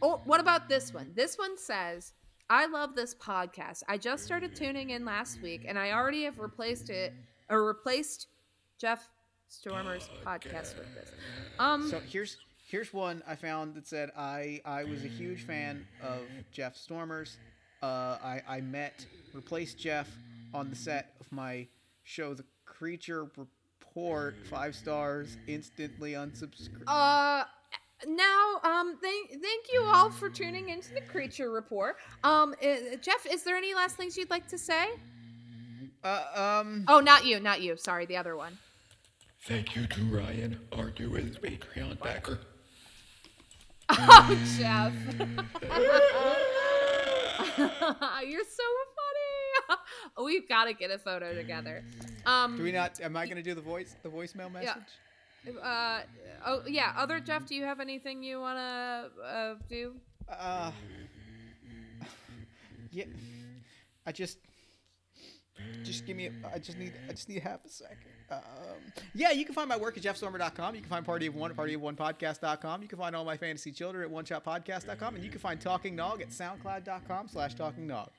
Oh, 0.00 0.22
what 0.24 0.40
about 0.40 0.66
this 0.70 0.94
one? 0.94 1.12
This 1.14 1.36
one 1.36 1.58
says, 1.58 2.14
I 2.48 2.64
love 2.64 2.94
this 2.96 3.14
podcast. 3.14 3.82
I 3.86 3.98
just 3.98 4.24
started 4.24 4.56
tuning 4.56 4.90
in 4.90 5.04
last 5.04 5.42
week, 5.42 5.66
and 5.68 5.78
I 5.78 5.92
already 5.92 6.22
have 6.24 6.38
replaced 6.38 6.88
it 6.88 7.12
or 7.50 7.64
replaced 7.66 8.28
Jeff 8.78 9.10
Stormer's 9.48 10.08
podcast 10.24 10.76
with 10.78 10.94
this. 10.94 11.10
Um, 11.58 11.88
So 11.88 12.00
here's 12.00 12.36
here's 12.68 12.92
one 12.92 13.22
I 13.26 13.34
found 13.34 13.74
that 13.74 13.86
said 13.86 14.10
I 14.16 14.60
I 14.64 14.84
was 14.84 15.04
a 15.04 15.08
huge 15.08 15.42
fan 15.44 15.86
of 16.02 16.20
Jeff 16.52 16.76
Stormers. 16.76 17.38
Uh, 17.82 18.18
I 18.22 18.42
I 18.48 18.60
met 18.60 19.06
replaced 19.32 19.78
Jeff 19.78 20.08
on 20.54 20.70
the 20.70 20.76
set 20.76 21.14
of 21.20 21.30
my 21.32 21.66
show 22.04 22.34
The 22.34 22.44
Creature 22.64 23.24
Report. 23.36 24.34
Five 24.48 24.74
stars, 24.76 25.36
instantly 25.48 26.12
unsubscribed. 26.12 26.84
Uh 26.86 27.44
now 28.06 28.60
um 28.62 28.96
thank 29.02 29.28
thank 29.42 29.72
you 29.72 29.82
all 29.82 30.08
for 30.08 30.28
tuning 30.30 30.68
into 30.68 30.94
the 30.94 31.00
creature 31.00 31.50
report 31.50 31.96
um 32.22 32.54
uh, 32.62 32.94
jeff 33.02 33.26
is 33.28 33.42
there 33.42 33.56
any 33.56 33.74
last 33.74 33.96
things 33.96 34.16
you'd 34.16 34.30
like 34.30 34.46
to 34.46 34.56
say 34.56 34.86
Uh, 36.08 36.60
um. 36.60 36.84
oh 36.88 37.00
not 37.00 37.24
you 37.26 37.38
not 37.40 37.60
you 37.60 37.76
sorry 37.76 38.06
the 38.06 38.16
other 38.16 38.36
one 38.36 38.56
Thank 39.42 39.76
you 39.76 39.86
to 39.86 40.02
Ryan, 40.04 40.58
our 40.72 40.92
newest 40.98 41.40
Patreon 41.40 42.00
backer. 42.02 42.40
oh 43.90 44.46
jeff 44.58 44.92
you're 48.26 48.44
so 48.44 48.64
funny 48.98 50.24
we've 50.24 50.48
got 50.48 50.64
to 50.64 50.74
get 50.74 50.90
a 50.90 50.98
photo 50.98 51.34
together 51.34 51.84
um 52.26 52.56
Do 52.56 52.62
we 52.64 52.72
not? 52.72 53.00
Am 53.00 53.16
I 53.16 53.26
gonna 53.26 53.42
do 53.42 53.54
the 53.54 53.60
voice 53.60 53.94
the 54.02 54.08
voicemail 54.08 54.50
message? 54.52 54.70
uh 55.62 56.00
oh 56.46 56.62
yeah 56.66 56.92
other 56.96 57.20
jeff 57.20 57.46
do 57.46 57.54
you 57.54 57.64
have 57.64 57.80
anything 57.80 58.22
you 58.22 58.40
want 58.40 58.58
to 58.58 59.24
uh, 59.24 59.54
do 59.68 59.94
Uh. 60.28 60.72
Yeah. 62.90 63.04
I 64.06 64.12
just. 64.12 64.38
Just 65.82 66.06
give 66.06 66.16
me. 66.16 66.30
I 66.52 66.58
just 66.58 66.78
need. 66.78 66.92
I 67.08 67.12
just 67.12 67.28
need 67.28 67.42
half 67.42 67.64
a 67.64 67.68
second. 67.68 68.10
Um, 68.30 68.40
yeah, 69.14 69.30
you 69.30 69.44
can 69.44 69.54
find 69.54 69.68
my 69.68 69.76
work 69.76 69.96
at 69.96 70.02
jeffstormer.com. 70.02 70.74
You 70.74 70.80
can 70.80 70.90
find 70.90 71.04
Party 71.04 71.26
of 71.26 71.34
One 71.34 71.50
at 71.50 71.56
partyofonepodcast.com. 71.56 72.82
You 72.82 72.88
can 72.88 72.98
find 72.98 73.16
all 73.16 73.24
my 73.24 73.36
fantasy 73.36 73.72
children 73.72 74.04
at 74.04 74.10
oneshotpodcast.com. 74.10 75.14
And 75.14 75.24
you 75.24 75.30
can 75.30 75.40
find 75.40 75.60
Talking 75.60 75.96
Nog 75.96 76.20
at 76.20 76.30
soundcloud.com 76.30 77.28
slash 77.28 77.54
talking 77.54 77.86
nog. 77.86 78.10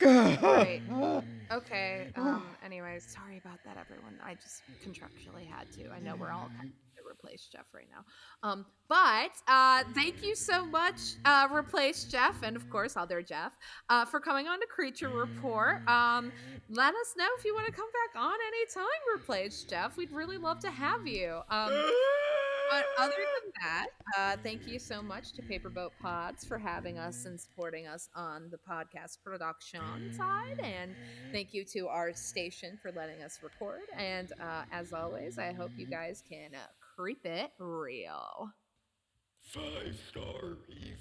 Great. 0.00 0.82
Okay. 1.52 2.06
Um. 2.16 2.44
Anyways, 2.64 3.04
sorry 3.12 3.38
about 3.38 3.58
that, 3.64 3.76
everyone. 3.76 4.14
I 4.24 4.34
just 4.34 4.62
contractually 4.86 5.46
had 5.50 5.70
to. 5.72 5.90
I 5.90 5.98
know 5.98 6.14
we're 6.14 6.30
all 6.30 6.48
kind 6.56 6.68
of 6.70 7.06
replace 7.10 7.48
Jeff 7.50 7.64
right 7.74 7.88
now. 7.90 8.04
Um. 8.48 8.66
But 8.88 9.32
uh, 9.48 9.82
thank 9.94 10.24
you 10.24 10.36
so 10.36 10.64
much, 10.64 11.00
uh, 11.24 11.48
Replaced 11.50 12.10
Jeff, 12.10 12.42
and 12.44 12.54
of 12.56 12.68
course 12.70 12.96
other 12.96 13.20
Jeff, 13.22 13.52
uh, 13.88 14.04
for 14.04 14.20
coming 14.20 14.46
on 14.46 14.60
to 14.60 14.66
Creature 14.66 15.08
Report. 15.08 15.86
Um. 15.88 16.30
Let 16.68 16.94
us 16.94 17.14
know 17.16 17.26
if 17.36 17.44
you 17.44 17.52
want 17.52 17.66
to 17.66 17.72
come 17.72 17.90
back 17.90 18.22
on 18.22 18.34
anytime, 18.54 19.00
Replaced 19.14 19.68
Jeff. 19.68 19.96
We'd 19.96 20.12
really 20.12 20.38
love 20.38 20.60
to 20.60 20.70
have 20.70 21.04
you. 21.06 21.40
Um. 21.50 21.72
But 22.70 22.84
other 22.98 23.14
than 23.16 23.52
that, 23.60 23.86
uh, 24.16 24.36
thank 24.42 24.66
you 24.66 24.78
so 24.78 25.02
much 25.02 25.32
to 25.32 25.42
Paperboat 25.42 25.90
Pods 26.00 26.44
for 26.44 26.58
having 26.58 26.98
us 26.98 27.24
and 27.26 27.38
supporting 27.38 27.86
us 27.86 28.08
on 28.14 28.50
the 28.50 28.58
podcast 28.58 29.18
production 29.24 30.12
side. 30.16 30.60
And 30.62 30.94
thank 31.32 31.52
you 31.52 31.64
to 31.72 31.88
our 31.88 32.14
station 32.14 32.78
for 32.80 32.92
letting 32.92 33.22
us 33.22 33.40
record. 33.42 33.80
And 33.96 34.32
uh, 34.40 34.62
as 34.72 34.92
always, 34.92 35.38
I 35.38 35.52
hope 35.52 35.70
you 35.76 35.86
guys 35.86 36.22
can 36.28 36.54
uh, 36.54 36.66
creep 36.96 37.26
it 37.26 37.50
real. 37.58 38.50
Five 39.40 39.98
star 40.08 40.56
review. 40.68 40.96